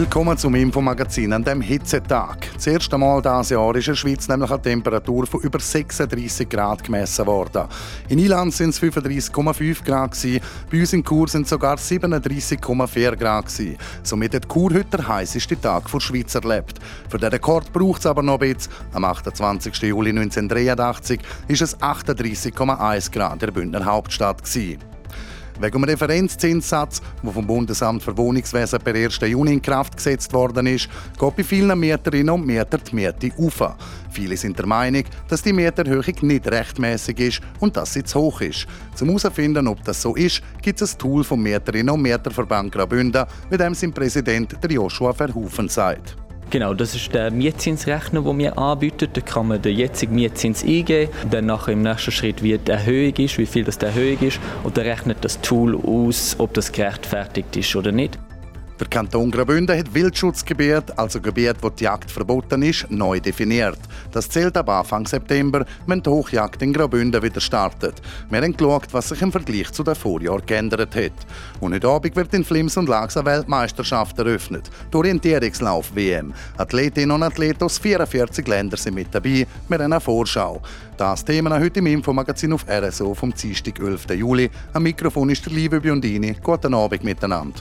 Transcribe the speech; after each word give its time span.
Willkommen 0.00 0.38
zum 0.38 0.54
Infomagazin 0.54 1.30
an 1.34 1.44
dem 1.44 1.60
Hitzetag. 1.60 2.54
Das 2.54 2.66
erste 2.66 2.96
Mal 2.96 3.20
dieses 3.20 3.50
Jahr 3.50 3.76
ist 3.76 3.86
in 3.86 3.92
der 3.92 3.96
Schweiz 3.96 4.28
nämlich 4.28 4.50
eine 4.50 4.62
Temperatur 4.62 5.26
von 5.26 5.42
über 5.42 5.60
36 5.60 6.48
Grad 6.48 6.82
gemessen 6.82 7.26
worden. 7.26 7.68
In 8.08 8.18
Iland 8.18 8.54
sind 8.54 8.70
es 8.70 8.80
35,5 8.80 9.84
Grad, 9.84 10.12
gewesen. 10.12 10.40
bei 10.72 10.80
uns 10.80 10.94
in 10.94 11.04
Chur 11.04 11.28
sind 11.28 11.42
es 11.42 11.50
sogar 11.50 11.76
37,4 11.76 13.14
Grad. 13.14 13.44
Gewesen. 13.44 13.76
Somit 14.02 14.34
hat 14.34 14.48
Chur 14.48 14.72
heute 14.72 14.96
der 14.96 15.06
heißeste 15.06 15.60
Tag 15.60 15.92
der 15.92 16.00
Schweiz 16.00 16.34
erlebt. 16.34 16.78
Für 17.10 17.18
den 17.18 17.28
Rekord 17.28 17.70
braucht 17.70 18.00
es 18.00 18.06
aber 18.06 18.22
noch 18.22 18.40
ein 18.40 18.54
bisschen. 18.54 18.72
Am 18.94 19.04
28. 19.04 19.82
Juli 19.82 20.18
1983 20.18 21.20
ist 21.46 21.60
es 21.60 21.78
38,1 21.78 23.12
Grad 23.12 23.34
in 23.34 23.38
der 23.40 23.50
Bündner 23.50 23.84
Hauptstadt. 23.84 24.42
Gewesen. 24.42 24.78
Wegen 25.60 25.72
dem 25.72 25.84
Referenzzinssatz, 25.84 27.02
der 27.22 27.32
vom 27.32 27.46
Bundesamt 27.46 28.02
für 28.02 28.16
Wohnungswesen 28.16 28.78
per 28.78 28.94
1. 28.94 29.18
Juni 29.20 29.52
in 29.52 29.62
Kraft 29.62 29.94
gesetzt 29.94 30.32
worden 30.32 30.66
ist, 30.66 30.88
geht 31.18 31.36
bei 31.36 31.44
vielen 31.44 31.78
Mieterinnen 31.78 32.30
und 32.30 32.46
Mietern 32.46 32.80
die 32.90 32.94
Miete 32.94 33.30
auf. 33.36 33.76
Viele 34.10 34.38
sind 34.38 34.58
der 34.58 34.64
Meinung, 34.64 35.04
dass 35.28 35.42
die 35.42 35.52
Mieterhöhung 35.52 36.14
nicht 36.22 36.50
rechtmäßig 36.50 37.20
ist 37.20 37.40
und 37.60 37.76
dass 37.76 37.92
sie 37.92 38.04
zu 38.04 38.20
hoch 38.20 38.40
ist. 38.40 38.66
Zum 38.94 39.08
herausfinden, 39.08 39.68
ob 39.68 39.84
das 39.84 40.00
so 40.00 40.16
ist, 40.16 40.40
gibt 40.62 40.80
es 40.80 40.94
ein 40.94 40.98
Tool 40.98 41.22
vom 41.24 41.42
Mieterinnen 41.42 41.90
und 41.90 42.00
Mieterverband 42.00 42.72
Graubünden, 42.72 43.26
mit 43.50 43.60
dem 43.60 43.74
sein 43.74 43.92
Präsident 43.92 44.56
der 44.62 44.70
Joshua 44.72 45.12
Verhufen 45.12 45.68
sagt. 45.68 46.16
Genau, 46.50 46.74
das 46.74 46.96
ist 46.96 47.14
der 47.14 47.30
Mietzinsrechner, 47.30 48.22
den 48.22 48.38
wir 48.38 48.58
anbieten. 48.58 49.08
Da 49.12 49.20
kann 49.20 49.46
man 49.46 49.62
den 49.62 49.76
jetzigen 49.76 50.16
Mietzins 50.16 50.64
eingeben, 50.64 51.12
dann 51.30 51.46
nachher 51.46 51.74
im 51.74 51.82
nächsten 51.82 52.10
Schritt, 52.10 52.42
wie 52.42 52.58
die 52.58 52.70
Erhöhung 52.72 53.14
ist, 53.14 53.38
wie 53.38 53.46
viel 53.46 53.62
das 53.62 53.78
die 53.78 53.86
Erhöhung 53.86 54.18
ist, 54.20 54.40
und 54.64 54.76
dann 54.76 54.84
rechnet 54.84 55.18
das 55.20 55.40
Tool 55.40 55.76
aus, 55.76 56.34
ob 56.38 56.52
das 56.54 56.72
gerechtfertigt 56.72 57.56
ist 57.56 57.76
oder 57.76 57.92
nicht. 57.92 58.18
Der 58.80 58.88
Kanton 58.88 59.30
Graubünden 59.30 59.78
hat 59.78 59.92
Wildschutzgebiet, 59.92 60.98
also 60.98 61.20
Gebiet, 61.20 61.56
wo 61.60 61.68
die 61.68 61.84
Jagd 61.84 62.10
verboten 62.10 62.62
ist, 62.62 62.90
neu 62.90 63.20
definiert. 63.20 63.78
Das 64.10 64.30
zählt 64.30 64.56
ab 64.56 64.70
Anfang 64.70 65.06
September, 65.06 65.66
wenn 65.86 66.02
die 66.02 66.08
Hochjagd 66.08 66.62
in 66.62 66.72
Graubünden 66.72 67.22
wieder 67.22 67.42
startet. 67.42 68.00
Wir 68.30 68.40
haben 68.40 68.56
geschaut, 68.56 68.86
was 68.92 69.10
sich 69.10 69.20
im 69.20 69.32
Vergleich 69.32 69.70
zu 69.72 69.82
den 69.82 69.94
Vorjahren 69.94 70.46
geändert 70.46 70.96
hat. 70.96 71.12
Und 71.60 71.74
heute 71.74 71.88
Abend 71.88 72.16
wird 72.16 72.32
in 72.32 72.42
Flims 72.42 72.78
und 72.78 72.88
Lags 72.88 73.18
eine 73.18 73.26
Weltmeisterschaft 73.26 74.18
eröffnet. 74.18 74.70
Die 74.90 74.96
Orientierungslauf 74.96 75.94
WM. 75.94 76.32
Athletinnen 76.56 77.10
und 77.10 77.22
Athleten 77.22 77.64
aus 77.64 77.76
44 77.76 78.48
Ländern 78.48 78.80
sind 78.80 78.94
mit 78.94 79.14
dabei 79.14 79.46
mit 79.68 79.80
einer 79.82 80.00
Vorschau. 80.00 80.62
Das 80.96 81.22
Thema 81.22 81.60
heute 81.60 81.80
im 81.80 81.86
Infomagazin 81.86 82.54
auf 82.54 82.64
RSO 82.66 83.12
vom 83.12 83.34
Dienstag, 83.34 83.78
11. 83.78 84.06
Juli. 84.12 84.48
Am 84.72 84.84
Mikrofon 84.84 85.28
ist 85.28 85.44
der 85.44 85.52
liebe 85.52 85.82
Biondini. 85.82 86.34
Guten 86.42 86.72
Abend 86.72 87.04
miteinander. 87.04 87.60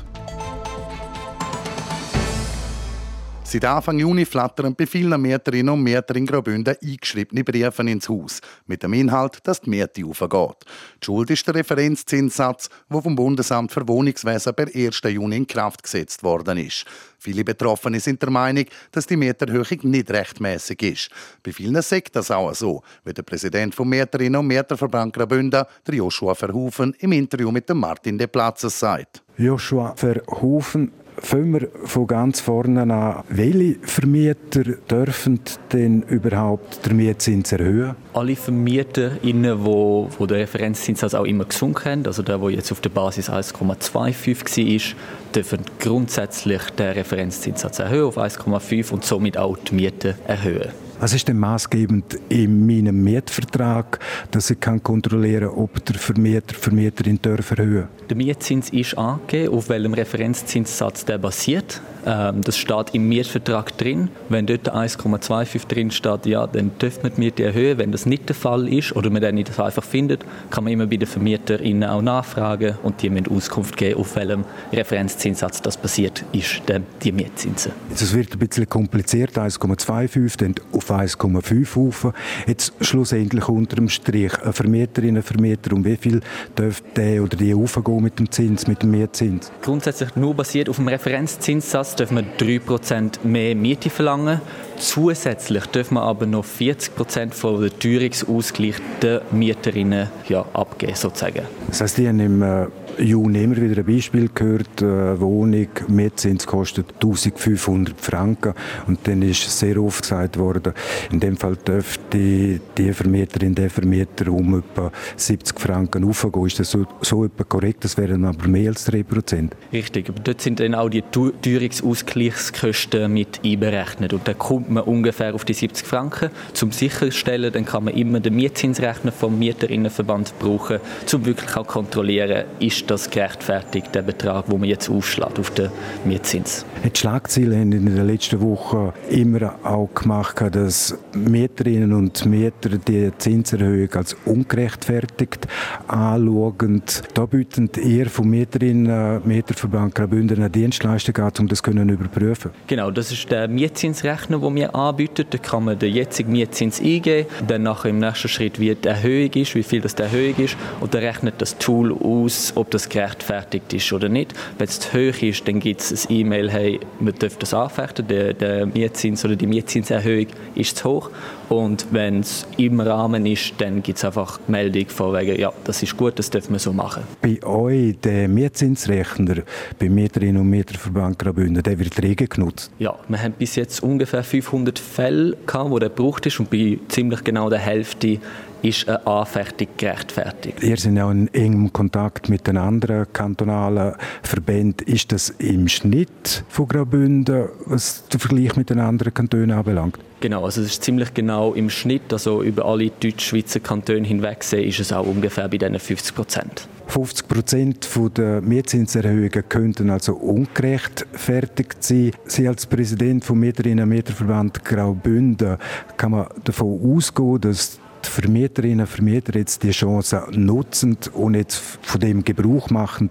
Seit 3.51 3.65
Anfang 3.65 3.97
Juni 3.97 4.25
flattern 4.25 4.75
bei 4.75 4.85
vielen 4.85 5.19
Mieterinnen 5.19 5.73
und 5.73 5.81
Mietern 5.81 6.17
in 6.17 6.27
Graubünden 6.27 6.75
eingeschriebene 6.83 7.43
Briefe 7.43 7.81
ins 7.81 8.07
Haus, 8.07 8.41
mit 8.67 8.83
dem 8.83 8.93
Inhalt, 8.93 9.39
dass 9.41 9.61
die 9.61 9.71
Miete 9.71 10.05
aufgeht. 10.05 10.65
Die 11.01 11.05
Schuld 11.05 11.31
ist 11.31 11.47
der 11.47 11.55
Referenzzinssatz, 11.55 12.69
der 12.93 13.01
vom 13.01 13.15
Bundesamt 13.15 13.71
für 13.71 13.87
Wohnungswesen 13.87 14.53
per 14.53 14.67
1. 14.67 15.01
Juni 15.03 15.37
in 15.37 15.47
Kraft 15.47 15.81
gesetzt 15.81 16.21
worden 16.21 16.59
ist. 16.59 16.85
Viele 17.17 17.43
Betroffene 17.43 17.99
sind 17.99 18.21
der 18.21 18.29
Meinung, 18.29 18.65
dass 18.91 19.07
die 19.07 19.17
Mieterhöhung 19.17 19.79
nicht 19.81 20.11
rechtmäßig 20.11 20.83
ist. 20.83 21.09
Bei 21.41 21.51
vielen 21.51 21.81
sagt 21.81 22.15
das 22.15 22.29
auch 22.29 22.53
so, 22.53 22.83
wie 23.03 23.15
der 23.15 23.23
Präsident 23.23 23.73
vom 23.73 23.89
Mieterinnen 23.89 24.39
und 24.39 24.45
Mieterverband 24.45 25.11
Graubünden, 25.11 25.65
der 25.87 25.95
Joshua 25.95 26.35
Verhoeven, 26.35 26.95
im 26.99 27.13
Interview 27.13 27.49
mit 27.51 27.67
dem 27.67 27.79
Martin 27.79 28.15
de 28.15 28.27
Platzes 28.27 28.79
sagt. 28.79 29.23
Joshua 29.37 29.95
Verhoeven, 29.95 30.91
Fangen 31.21 31.53
wir 31.53 31.67
von 31.85 32.07
ganz 32.07 32.39
vorne 32.39 32.81
an. 32.81 33.23
Welche 33.29 33.75
Vermieter 33.81 34.63
dürfen 34.89 35.39
denn 35.71 36.03
überhaupt 36.03 36.85
den 36.85 36.97
Mietzins 36.97 37.51
erhöhen? 37.51 37.95
Alle 38.13 38.35
Vermieter, 38.35 39.11
die 39.21 39.63
wo, 39.63 40.09
wo 40.17 40.25
der 40.25 40.39
Referenzzinssatz 40.39 41.13
auch 41.13 41.25
immer 41.25 41.45
gesunken 41.45 41.85
haben, 41.85 42.05
also 42.05 42.23
der, 42.23 42.37
der 42.37 42.49
jetzt 42.51 42.71
auf 42.71 42.81
der 42.81 42.89
Basis 42.89 43.29
1,25 43.29 43.93
war, 43.93 44.97
dürfen 45.35 45.59
grundsätzlich 45.79 46.61
den 46.71 46.91
Referenzzinssatz 46.91 47.79
erhöhen 47.79 48.05
auf 48.05 48.17
1,5 48.17 48.91
und 48.91 49.05
somit 49.05 49.37
auch 49.37 49.57
die 49.57 49.75
Miete 49.75 50.15
erhöhen. 50.27 50.69
Was 50.99 51.13
ist 51.13 51.29
denn 51.29 51.39
maßgebend 51.39 52.19
in 52.27 52.67
meinem 52.67 53.01
Mietvertrag, 53.03 53.99
dass 54.31 54.49
ich 54.49 54.59
kann 54.59 54.83
kontrollieren 54.83 55.47
ob 55.47 55.83
der 55.85 55.95
Vermieter 55.95 56.53
Vermieterin 56.53 57.17
darf 57.21 57.51
erhöhen 57.51 57.87
Der 58.09 58.17
Mietzins 58.17 58.69
ist 58.71 58.97
angegeben, 58.97 59.53
auf 59.53 59.69
welchem 59.69 59.93
Referenzzinssatz 59.93 61.05
der 61.05 61.17
basiert. 61.17 61.81
Ähm, 62.09 62.41
das 62.41 62.57
steht 62.57 62.93
im 62.93 63.07
Mietvertrag 63.07 63.77
drin. 63.77 64.09
Wenn 64.29 64.47
dort 64.47 64.73
1,25 64.73 65.67
drin 65.67 65.91
steht, 65.91 66.25
ja, 66.25 66.47
dann 66.47 66.71
dürfen 66.79 67.03
wir 67.03 67.09
die 67.11 67.19
Miete 67.19 67.43
erhöhen. 67.43 67.77
Wenn 67.77 67.91
das 67.91 68.07
nicht 68.07 68.27
der 68.27 68.35
Fall 68.35 68.67
ist 68.67 68.95
oder 68.95 69.11
man 69.11 69.21
dann 69.21 69.35
nicht 69.35 69.53
so 69.53 69.61
einfach 69.61 69.83
findet, 69.83 70.25
kann 70.49 70.63
man 70.63 70.73
immer 70.73 70.87
bei 70.87 70.97
den 70.97 71.07
VermieterInnen 71.07 71.87
auch 71.87 72.01
nachfragen 72.01 72.77
und 72.81 73.01
die 73.03 73.11
müssen 73.11 73.27
Auskunft 73.27 73.77
geben, 73.77 73.99
auf 73.99 74.15
welchem 74.15 74.43
Referenzzinssatz 74.73 75.61
das 75.61 75.77
basiert 75.77 76.23
ist, 76.31 76.61
die 77.03 77.11
Mietzinsen. 77.11 77.73
Es 77.93 78.13
wird 78.13 78.33
ein 78.33 78.39
bisschen 78.39 78.67
kompliziert, 78.67 79.37
1,25, 79.37 80.37
dann 80.37 80.55
auf 80.71 80.89
1,5 80.89 81.87
auf. 81.87 82.13
Jetzt 82.47 82.73
schlussendlich 82.81 83.47
unter 83.47 83.75
dem 83.75 83.89
Strich, 83.89 84.33
eine 84.41 84.53
Vermieterin, 84.53 85.17
ein 85.17 85.23
Vermieter, 85.23 85.73
um 85.73 85.85
wie 85.85 85.97
viel 85.97 86.21
dürfte 86.57 86.85
der 86.95 87.23
oder 87.23 87.37
die 87.37 87.53
aufgehen 87.53 88.01
mit 88.01 88.17
dem 88.17 88.31
Zins, 88.31 88.65
mit 88.67 88.81
dem 88.81 88.91
Mietzins? 88.91 89.51
Grundsätzlich 89.61 90.15
nur 90.15 90.33
basiert 90.33 90.69
auf 90.69 90.77
dem 90.77 90.87
Referenzzinssatz 90.87 91.98
dürfen 91.99 92.17
wir 92.17 92.59
3% 92.59 93.25
mehr 93.25 93.55
Miete 93.55 93.89
verlangen. 93.89 94.41
Zusätzlich 94.77 95.65
dürfen 95.67 95.95
wir 95.95 96.03
aber 96.03 96.25
noch 96.25 96.45
40% 96.45 97.33
von 97.33 97.61
der 97.61 97.77
Teuerungsausgleich 97.77 98.75
den 99.03 99.19
Mieterinnen 99.31 100.09
ja, 100.29 100.45
abgeben, 100.53 100.95
sozusagen. 100.95 101.43
Das 101.67 101.81
heißt, 101.81 101.97
die 101.97 102.07
haben 102.07 102.19
im 102.19 102.41
äh, 102.41 102.67
Juni 102.99 103.43
immer 103.43 103.57
wieder 103.57 103.81
ein 103.81 103.85
Beispiel 103.85 104.29
gehört, 104.33 104.81
eine 104.81 105.21
Wohnung, 105.21 105.67
Mietzins 105.87 106.45
kostet 106.45 106.93
1500 106.95 107.99
Franken 107.99 108.53
und 108.87 109.07
dann 109.07 109.21
ist 109.21 109.57
sehr 109.57 109.81
oft 109.81 110.01
gesagt 110.01 110.37
worden, 110.37 110.73
in 111.11 111.19
dem 111.19 111.37
Fall 111.37 111.55
dürfte 111.55 112.59
die 112.77 112.93
Vermieterin, 112.93 113.55
der 113.55 113.69
Vermieter 113.69 114.31
um 114.31 114.59
etwa 114.59 114.91
70 115.15 115.57
Franken 115.59 116.03
aufgehen. 116.03 116.45
Ist 116.45 116.59
das 116.59 116.71
so, 116.71 116.85
so 117.01 117.23
etwa 117.23 117.45
korrekt? 117.45 117.85
Das 117.85 117.97
wären 117.97 118.25
aber 118.25 118.45
mehr 118.47 118.71
als 118.71 118.83
3 118.85 119.03
Prozent. 119.03 119.55
Richtig, 119.71 120.09
aber 120.09 120.19
dort 120.19 120.41
sind 120.41 120.59
dann 120.59 120.75
auch 120.75 120.89
die 120.89 121.01
Teuerungsausgleichskosten 121.01 123.13
mit 123.13 123.39
einberechnet 123.45 124.11
und 124.13 124.27
da 124.27 124.33
kommt 124.33 124.69
man 124.69 124.83
ungefähr 124.83 125.33
auf 125.35 125.45
die 125.45 125.53
70 125.53 125.87
Franken. 125.87 126.31
Zum 126.53 126.73
sicherstellen, 126.73 127.53
dann 127.53 127.63
kann 127.65 127.85
man 127.85 127.93
immer 127.93 128.19
den 128.19 128.35
Mietzinsrechner 128.35 129.13
vom 129.13 129.39
Mieterinnenverband 129.39 130.33
brauchen, 130.39 130.79
um 131.13 131.25
wirklich 131.25 131.55
auch 131.55 131.67
kontrollieren, 131.67 132.43
ist 132.59 132.88
das 132.89 133.09
gerechtfertigt, 133.09 133.93
der 133.93 134.01
Betrag, 134.01 134.47
den 134.47 134.59
man 134.59 134.69
jetzt 134.69 134.89
aufschlägt 134.89 135.39
auf 135.39 135.51
den 135.51 135.69
Mietzins. 136.05 136.65
Die 136.83 136.97
Schlagzeilen 136.97 137.59
haben 137.59 137.71
in 137.71 137.85
den 137.85 138.07
letzten 138.07 138.41
Wochen 138.41 138.93
immer 139.09 139.55
auch 139.63 139.89
gemacht, 139.93 140.41
dass 140.51 140.97
Mieterinnen 141.13 141.93
und 141.93 142.25
Mieter 142.25 142.77
die 142.77 143.11
Zinserhöhung 143.17 143.93
als 143.93 144.15
ungerechtfertigt 144.25 145.47
anschauen. 145.87 146.81
Da 147.13 147.25
bieten 147.25 147.69
ihr 147.83 148.09
vom 148.09 148.29
Mieterinnen 148.29 149.21
Mieterverband 149.25 149.95
Graubünden 149.95 150.37
eine 150.37 150.49
Dienstleistung 150.49 151.17
an, 151.17 151.31
um 151.39 151.47
das 151.47 151.61
zu 151.61 151.71
überprüfen. 151.71 152.51
Genau, 152.67 152.91
das 152.91 153.11
ist 153.11 153.29
der 153.29 153.47
Mietzinsrechner, 153.47 154.39
den 154.39 154.55
wir 154.55 154.73
anbieten. 154.75 155.25
Da 155.29 155.37
kann 155.37 155.65
man 155.65 155.77
den 155.77 155.93
jetzigen 155.93 156.31
Mietzins 156.31 156.79
eingeben, 156.79 157.27
dann 157.47 157.63
nachher 157.63 157.89
im 157.89 157.99
nächsten 157.99 158.29
Schritt, 158.29 158.59
wie 158.59 158.73
die 158.73 158.87
Erhöhung 158.87 159.31
ist, 159.33 159.55
wie 159.55 159.63
viel 159.63 159.81
das 159.81 159.95
die 159.95 160.03
Erhöhung 160.03 160.35
ist, 160.37 160.55
und 160.79 160.93
dann 160.93 161.03
rechnet 161.03 161.35
das 161.39 161.57
Tool 161.57 161.93
aus, 161.93 162.53
ob 162.55 162.71
das 162.71 162.78
das 162.79 162.89
gerechtfertigt 162.89 163.73
ist 163.73 163.91
oder 163.91 164.07
nicht. 164.07 164.33
Wenn 164.57 164.67
es 164.67 164.79
zu 164.79 164.93
hoch 164.93 165.21
ist, 165.21 165.47
dann 165.47 165.59
gibt 165.59 165.81
es 165.81 166.07
ein 166.07 166.15
E-Mail, 166.15 166.49
hey, 166.49 166.79
wir 166.99 167.11
dürfen 167.11 167.37
das 167.39 167.53
anfechten, 167.53 168.07
der, 168.07 168.33
der 168.33 168.65
Mietzins 168.65 169.25
oder 169.25 169.35
die 169.35 169.47
Mietzinserhöhung 169.47 170.27
ist 170.55 170.77
zu 170.77 170.89
hoch. 170.89 171.09
Und 171.49 171.87
wenn 171.91 172.21
es 172.21 172.45
im 172.57 172.79
Rahmen 172.79 173.25
ist, 173.25 173.53
dann 173.57 173.81
gibt 173.81 173.97
es 173.97 174.05
einfach 174.05 174.39
die 174.47 174.51
Meldung 174.51 174.87
von 174.87 175.13
wegen, 175.13 175.39
ja, 175.39 175.51
das 175.63 175.83
ist 175.83 175.97
gut, 175.97 176.17
das 176.19 176.29
dürfen 176.29 176.53
wir 176.53 176.59
so 176.59 176.71
machen. 176.71 177.03
Bei 177.21 177.41
euch, 177.43 177.97
der 178.03 178.27
Mietzinsrechner, 178.27 179.37
beim 179.77 179.93
Mieterinnen 179.93 180.41
und 180.41 180.49
Mieterverband 180.49 181.19
Graubünden, 181.19 181.63
der 181.63 181.77
wird 181.79 182.01
rege 182.01 182.27
genutzt? 182.27 182.71
Ja, 182.79 182.95
wir 183.07 183.21
haben 183.21 183.33
bis 183.33 183.55
jetzt 183.55 183.83
ungefähr 183.83 184.23
500 184.23 184.79
Fälle 184.79 185.35
gehabt, 185.45 185.71
wo 185.71 185.79
der 185.79 185.89
gebraucht 185.89 186.25
ist 186.27 186.39
und 186.39 186.49
bei 186.49 186.77
ziemlich 186.87 187.23
genau 187.23 187.49
der 187.49 187.59
Hälfte 187.59 188.19
ist 188.61 188.87
eine 188.87 189.05
Anfechtung 189.05 189.67
gerechtfertigt. 189.77 190.61
Ihr 190.63 190.77
seid 190.77 190.95
ja 190.95 191.09
in 191.11 191.33
engem 191.33 191.71
Kontakt 191.71 192.29
mit 192.29 192.47
den 192.47 192.57
anderen 192.57 193.11
kantonalen 193.11 193.95
Verbänden. 194.23 194.87
Ist 194.87 195.11
das 195.11 195.29
im 195.37 195.67
Schnitt 195.67 196.43
von 196.49 196.67
Graubünden, 196.67 197.49
was 197.65 198.05
der 198.07 198.19
Vergleich 198.19 198.55
mit 198.55 198.69
den 198.69 198.79
anderen 198.79 199.13
Kantonen 199.13 199.51
anbelangt? 199.51 199.99
Genau, 200.21 200.43
also 200.43 200.61
es 200.61 200.71
ist 200.71 200.83
ziemlich 200.83 201.13
genau 201.13 201.53
im 201.53 201.69
Schnitt, 201.69 202.11
also 202.11 202.43
über 202.43 202.65
alle 202.65 202.89
Deutsch-Schweizer 202.89 203.61
Kantone 203.61 204.05
hinweg 204.05 204.43
sehen, 204.43 204.67
ist 204.67 204.79
es 204.79 204.91
auch 204.91 205.05
ungefähr 205.07 205.47
bei 205.47 205.57
diesen 205.57 205.79
50 205.79 206.13
Prozent. 206.13 206.67
50 206.87 207.27
Prozent 207.27 207.89
der 208.17 208.41
Mietzinserhöhungen 208.41 209.47
könnten 209.47 209.89
also 209.89 210.15
ungerechtfertigt 210.15 211.83
sein. 211.83 212.11
Sie 212.25 212.47
als 212.47 212.65
Präsident 212.65 213.23
vom 213.23 213.39
Mieterinnen- 213.39 213.83
und 213.83 213.89
Mieterverband 213.89 214.65
Graubünden 214.65 215.57
kann 215.95 216.11
man 216.11 216.27
davon 216.43 216.97
ausgehen, 216.97 217.41
dass 217.41 217.79
die 218.05 218.09
Vermieterinnen 218.09 218.81
und 218.81 218.87
Vermieter 218.87 219.37
jetzt 219.37 219.63
die 219.63 219.71
Chance 219.71 220.23
nutzen 220.31 220.97
und 221.13 221.35
jetzt 221.35 221.55
von 221.55 221.99
dem 222.01 222.23
Gebrauch 222.23 222.69
machen, 222.69 223.09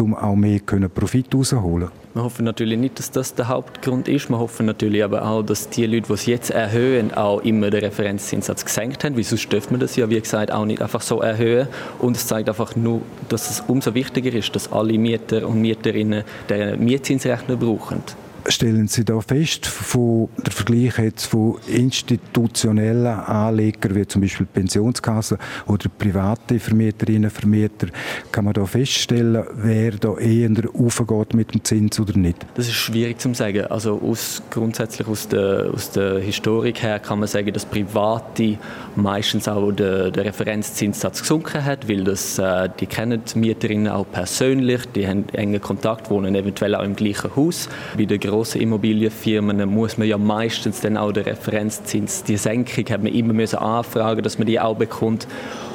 um 0.00 0.14
auch 0.14 0.36
mehr 0.36 0.60
Profit 0.60 1.32
herausholen 1.32 1.90
wir 2.14 2.22
hoffen 2.22 2.44
natürlich 2.44 2.78
nicht, 2.78 2.98
dass 2.98 3.10
das 3.10 3.34
der 3.34 3.48
Hauptgrund 3.48 4.06
ist. 4.06 4.28
Wir 4.28 4.38
hoffen 4.38 4.66
natürlich 4.66 5.02
aber 5.02 5.26
auch, 5.26 5.42
dass 5.42 5.70
die 5.70 5.86
Leute, 5.86 6.08
die 6.08 6.12
es 6.12 6.26
jetzt 6.26 6.50
erhöhen, 6.50 7.14
auch 7.14 7.40
immer 7.40 7.70
den 7.70 7.84
Referenzzinssatz 7.84 8.64
gesenkt 8.64 9.04
haben. 9.04 9.16
Weil 9.16 9.24
sonst 9.24 9.50
dürfen 9.50 9.72
wir 9.72 9.78
das 9.78 9.96
ja, 9.96 10.10
wie 10.10 10.20
gesagt, 10.20 10.52
auch 10.52 10.66
nicht 10.66 10.82
einfach 10.82 11.00
so 11.00 11.20
erhöhen. 11.20 11.68
Und 11.98 12.16
es 12.16 12.26
zeigt 12.26 12.48
einfach 12.50 12.76
nur, 12.76 13.00
dass 13.30 13.48
es 13.48 13.60
umso 13.66 13.94
wichtiger 13.94 14.32
ist, 14.32 14.54
dass 14.54 14.70
alle 14.70 14.98
Mieter 14.98 15.48
und 15.48 15.60
Mieterinnen 15.60 16.24
den 16.50 16.84
Mietzinsrechner 16.84 17.56
brauchen 17.56 18.02
stellen 18.48 18.88
Sie 18.88 19.04
da 19.04 19.20
fest, 19.20 19.66
von 19.66 20.28
der 20.44 20.52
Vergleich 20.52 20.98
jetzt 20.98 21.26
von 21.26 21.58
institutionellen 21.66 23.06
Anlegern 23.06 23.94
wie 23.94 24.06
zum 24.06 24.22
Beispiel 24.22 24.46
Pensionskassen 24.46 25.38
oder 25.66 25.88
private 25.88 26.58
Vermieterinnen 26.58 27.24
und 27.24 27.32
Vermieter, 27.32 27.88
kann 28.30 28.44
man 28.44 28.54
da 28.54 28.64
feststellen, 28.64 29.44
wer 29.54 29.92
da 29.92 30.16
eher 30.16 30.50
aufgeht 30.74 31.34
mit 31.34 31.54
dem 31.54 31.64
Zins 31.64 32.00
oder 32.00 32.16
nicht? 32.16 32.46
Das 32.54 32.66
ist 32.66 32.74
schwierig 32.74 33.20
zu 33.20 33.32
sagen. 33.34 33.66
Also 33.66 34.00
aus, 34.00 34.42
grundsätzlich 34.50 35.06
aus 35.08 35.28
der, 35.28 35.70
aus 35.72 35.90
der 35.90 36.18
Historik 36.18 36.82
her 36.82 36.98
kann 36.98 37.18
man 37.18 37.28
sagen, 37.28 37.52
dass 37.52 37.64
private 37.64 38.58
meistens 38.96 39.48
auch 39.48 39.72
der, 39.72 40.10
der 40.10 40.24
Referenzzinssatz 40.26 41.20
gesunken 41.20 41.64
hat, 41.64 41.88
weil 41.88 42.04
das, 42.04 42.38
äh, 42.38 42.68
die 42.80 42.86
kennen 42.86 43.22
die 43.32 43.38
Mieterinnen 43.38 43.88
auch 43.88 44.06
persönlich, 44.10 44.82
die 44.94 45.06
haben 45.06 45.28
engen 45.32 45.60
Kontakt, 45.60 46.10
wohnen 46.10 46.34
eventuell 46.34 46.74
auch 46.74 46.82
im 46.82 46.96
gleichen 46.96 47.34
Haus. 47.36 47.68
Bei 47.96 48.04
der 48.04 48.18
grossen 48.32 48.62
Immobilienfirmen 48.62 49.68
muss 49.68 49.98
man 49.98 50.08
ja 50.08 50.16
meistens 50.16 50.80
dann 50.80 50.96
auch 50.96 51.12
den 51.12 51.24
Referenzzins, 51.24 52.24
die 52.24 52.38
Senkung 52.38 52.86
hat 52.86 53.02
man 53.02 53.12
immer 53.12 53.34
müssen 53.34 53.58
anfragen, 53.58 54.22
dass 54.22 54.38
man 54.38 54.46
die 54.46 54.58
auch 54.58 54.74
bekommt. 54.74 55.28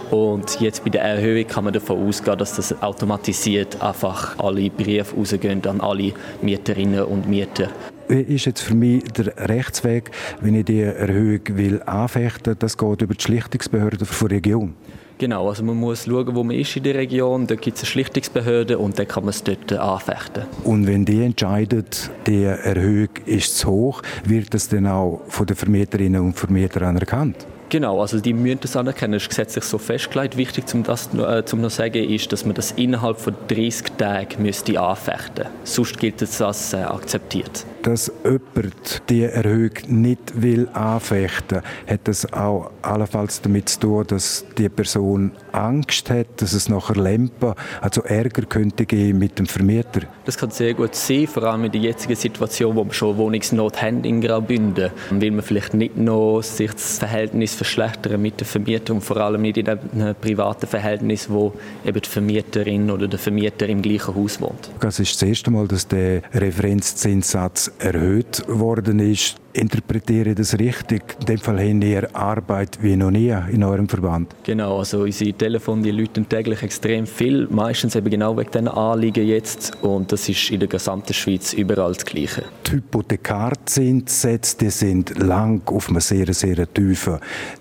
Und 0.09 0.59
jetzt 0.59 0.83
bei 0.83 0.89
der 0.89 1.03
Erhöhung 1.03 1.45
kann 1.45 1.65
man 1.65 1.73
davon 1.73 2.07
ausgehen, 2.07 2.35
dass 2.37 2.55
das 2.55 2.81
automatisiert 2.81 3.79
einfach 3.79 4.39
alle 4.39 4.71
Briefe 4.71 5.15
rausgehen 5.15 5.63
an 5.67 5.81
alle 5.81 6.13
Mieterinnen 6.41 7.03
und 7.03 7.29
Mieter. 7.29 7.69
Ist 8.07 8.45
jetzt 8.45 8.61
für 8.61 8.73
mich 8.73 9.03
der 9.03 9.49
Rechtsweg, 9.49 10.09
wenn 10.41 10.55
ich 10.55 10.65
die 10.65 10.81
Erhöhung 10.81 11.41
will 11.49 11.83
anfechten? 11.85 12.55
Das 12.57 12.75
geht 12.75 13.01
über 13.03 13.13
die 13.13 13.21
Schlichtungsbehörde 13.21 13.97
der 13.97 14.31
Region. 14.31 14.73
Genau, 15.19 15.49
also 15.49 15.63
man 15.63 15.77
muss 15.77 16.05
schauen, 16.05 16.35
wo 16.35 16.43
man 16.43 16.55
ist 16.55 16.75
in 16.77 16.83
der 16.83 16.93
Region. 16.95 17.47
Dort 17.47 17.61
gibt 17.61 17.77
es 17.77 17.83
eine 17.83 17.89
Schlichtungsbehörde 17.89 18.77
und 18.77 18.99
dann 18.99 19.07
kann 19.07 19.23
man 19.23 19.31
es 19.31 19.43
dort 19.43 19.73
anfechten. 19.73 20.45
Und 20.63 20.85
wenn 20.85 21.05
die 21.05 21.23
entscheidet, 21.23 22.11
die 22.27 22.43
Erhöhung 22.43 23.09
ist 23.25 23.57
zu 23.57 23.69
hoch, 23.69 24.03
wird 24.25 24.53
das 24.53 24.69
dann 24.69 24.85
auch 24.85 25.21
von 25.27 25.47
den 25.47 25.55
Vermieterinnen 25.55 26.21
und 26.21 26.33
Vermietern 26.33 26.83
anerkannt? 26.83 27.47
Genau, 27.69 27.99
also 27.99 28.19
die 28.19 28.33
müssen 28.33 28.59
das 28.61 28.75
anerkennen. 28.77 29.13
Das 29.13 29.23
ist 29.23 29.29
gesetzlich 29.29 29.63
so 29.63 29.77
festgelegt. 29.77 30.37
Wichtig, 30.37 30.65
um 30.73 30.83
das 30.83 31.13
äh, 31.15 31.43
zum 31.43 31.61
noch 31.61 31.71
sagen, 31.71 32.09
ist, 32.09 32.31
dass 32.31 32.45
man 32.45 32.55
das 32.55 32.71
innerhalb 32.73 33.19
von 33.19 33.35
30 33.47 33.93
Tagen 33.97 34.43
müsste 34.43 34.79
anfechten. 34.79 35.47
Sonst 35.63 35.99
gilt 35.99 36.21
es 36.21 36.41
als 36.41 36.73
äh, 36.73 36.77
akzeptiert 36.77 37.65
dass 37.87 38.11
jemand 38.25 39.09
die 39.09 39.23
Erhöhung 39.23 39.71
nicht 39.87 40.41
will 40.41 40.67
anfechten 40.73 41.61
will, 41.61 41.93
hat 41.93 42.01
das 42.03 42.33
auch 42.33 42.71
allenfalls 42.81 43.41
damit 43.41 43.69
zu 43.69 43.79
tun, 43.79 44.07
dass 44.07 44.43
die 44.57 44.67
Person 44.67 45.31
Angst 45.53 46.09
hat, 46.09 46.41
dass 46.41 46.51
es 46.51 46.67
nachher 46.67 46.97
Lempen, 46.97 47.53
also 47.79 48.01
Ärger 48.01 48.41
könnte 48.41 48.85
geben 48.85 49.19
mit 49.19 49.39
dem 49.39 49.45
Vermieter. 49.45 50.01
Das 50.25 50.37
kann 50.37 50.51
sehr 50.51 50.73
gut 50.73 50.95
sein, 50.95 51.27
vor 51.27 51.43
allem 51.43 51.63
in 51.63 51.71
der 51.71 51.79
jetzigen 51.79 52.17
Situation, 52.17 52.75
wo 52.75 52.83
wir 52.83 52.93
schon 52.93 53.15
Wohnungsnot 53.15 53.81
haben 53.81 54.03
in 54.03 54.19
Graubünden. 54.19 54.91
Will 55.11 55.31
man 55.31 55.41
vielleicht 55.41 55.73
nicht 55.73 55.95
noch 55.95 56.41
sich 56.41 56.73
das 56.73 56.99
Verhältnis 56.99 57.55
verschlechtern 57.55 58.21
mit 58.21 58.41
der 58.41 58.47
Vermietung, 58.47 58.99
vor 58.99 59.15
allem 59.15 59.43
nicht 59.43 59.57
in 59.57 59.69
einem 59.69 60.13
privaten 60.19 60.67
Verhältnis, 60.67 61.29
wo 61.29 61.53
eben 61.85 62.01
die 62.01 62.09
Vermieterin 62.09 62.91
oder 62.91 63.07
der 63.07 63.19
Vermieter 63.19 63.69
im 63.69 63.81
gleichen 63.81 64.13
Haus 64.13 64.41
wohnt. 64.41 64.69
Das 64.81 64.99
ist 64.99 65.13
das 65.13 65.29
erste 65.29 65.51
Mal, 65.51 65.69
dass 65.69 65.87
der 65.87 66.21
Referenzzinssatz 66.33 67.71
erhöht 67.79 68.43
worden 68.47 68.99
ist. 68.99 69.37
Interpretiere 69.57 70.29
ich 70.29 70.35
das 70.35 70.57
richtig? 70.59 71.15
In 71.19 71.25
dem 71.25 71.37
Fall 71.39 71.59
haben 71.59 71.81
ihr 71.81 72.15
Arbeit 72.15 72.77
wie 72.81 72.95
noch 72.95 73.09
nie 73.09 73.35
in 73.51 73.63
eurem 73.63 73.89
Verband. 73.89 74.35
Genau, 74.43 74.77
also 74.77 75.01
unsere 75.01 75.33
Telefone 75.33 75.81
die 75.81 75.89
läuten 75.89 76.29
täglich 76.29 76.61
extrem 76.61 77.07
viel, 77.07 77.47
meistens 77.49 77.95
eben 77.95 78.11
genau 78.11 78.37
wegen 78.37 78.51
diesen 78.51 78.67
Anliegen 78.67 79.25
jetzt 79.25 79.75
und 79.81 80.11
das 80.11 80.29
ist 80.29 80.51
in 80.51 80.59
der 80.59 80.69
gesamten 80.69 81.13
Schweiz 81.13 81.53
überall 81.53 81.93
das 81.93 82.05
Gleiche. 82.05 82.43
Die 82.67 82.73
Hypothekarzinssätze 82.73 84.69
sind 84.69 85.17
lang 85.17 85.61
auf 85.65 85.89
einem 85.89 86.01
sehr, 86.01 86.31
sehr 86.33 86.71
tiefen 86.71 87.17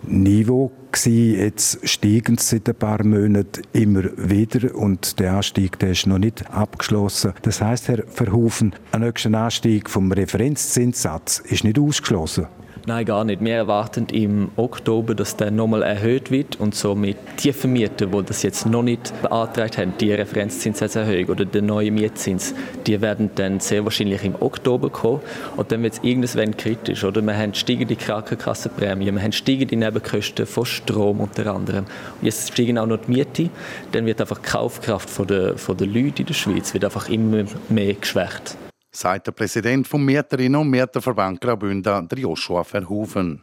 Niveau 0.06 0.70
gewesen. 0.92 1.38
Jetzt 1.38 1.88
steigen 1.88 2.38
sie 2.38 2.56
seit 2.56 2.68
ein 2.68 2.74
paar 2.74 3.04
Monaten 3.04 3.62
immer 3.72 4.04
wieder 4.16 4.74
und 4.74 5.18
der 5.18 5.34
Anstieg 5.34 5.78
der 5.78 5.90
ist 5.90 6.06
noch 6.06 6.18
nicht 6.18 6.50
abgeschlossen. 6.50 7.32
Das 7.42 7.60
heißt, 7.60 7.88
Herr 7.88 8.04
Verhoeven, 8.06 8.74
ein 8.92 9.02
nächster 9.02 9.32
Anstieg 9.34 9.90
vom 9.90 10.10
Referenzzinssatz 10.10 11.38
ist 11.38 11.64
nicht 11.64 11.78
ausgeschlossen. 11.86 12.46
Nein, 12.88 13.04
gar 13.04 13.24
nicht. 13.24 13.42
Wir 13.42 13.54
erwarten 13.54 14.06
im 14.12 14.52
Oktober, 14.54 15.16
dass 15.16 15.36
der 15.36 15.50
nochmal 15.50 15.82
erhöht 15.82 16.30
wird 16.30 16.60
und 16.60 16.76
somit 16.76 17.16
die 17.42 17.52
Vermieter, 17.52 18.06
die 18.06 18.22
das 18.22 18.44
jetzt 18.44 18.64
noch 18.64 18.84
nicht 18.84 19.12
beantragt 19.22 19.76
haben, 19.76 19.94
die 19.98 20.12
Referenzzinserhöhung 20.12 21.26
oder 21.30 21.44
den 21.44 21.66
neuen 21.66 21.94
Mietzins, 21.94 22.54
die 22.86 23.00
werden 23.00 23.30
dann 23.34 23.58
sehr 23.58 23.82
wahrscheinlich 23.82 24.22
im 24.22 24.36
Oktober 24.38 24.88
kommen 24.90 25.20
und 25.56 25.72
dann 25.72 25.82
wird 25.82 25.94
es 25.94 26.00
irgendwann 26.04 26.56
kritisch. 26.56 27.02
Oder? 27.02 27.22
Wir 27.22 27.36
haben 27.36 27.54
steigende 27.54 27.96
Krankenkassenprämien, 27.96 29.16
wir 29.16 29.22
haben 29.22 29.32
steigende 29.32 29.74
Nebenkosten 29.74 30.46
von 30.46 30.64
Strom 30.64 31.18
unter 31.18 31.52
anderem. 31.52 31.86
Und 32.20 32.24
jetzt 32.24 32.52
steigen 32.52 32.78
auch 32.78 32.86
noch 32.86 32.98
die 32.98 33.10
Miete, 33.10 33.50
dann 33.90 34.06
wird 34.06 34.20
einfach 34.20 34.38
die 34.38 34.48
Kaufkraft 34.48 35.08
der, 35.28 35.54
der 35.54 35.86
Leute 35.88 36.22
in 36.22 36.26
der 36.26 36.34
Schweiz 36.34 36.72
wird 36.72 36.84
einfach 36.84 37.08
immer 37.08 37.42
mehr 37.68 37.94
geschwächt 37.94 38.56
sagt 38.96 39.26
der 39.26 39.32
Präsident 39.32 39.86
vom 39.86 40.04
Mieterinnen- 40.04 40.60
und 40.60 40.70
Mieterverband 40.70 41.40
Graubünden, 41.40 42.08
Joshua 42.16 42.64
Verhoeven. 42.64 43.42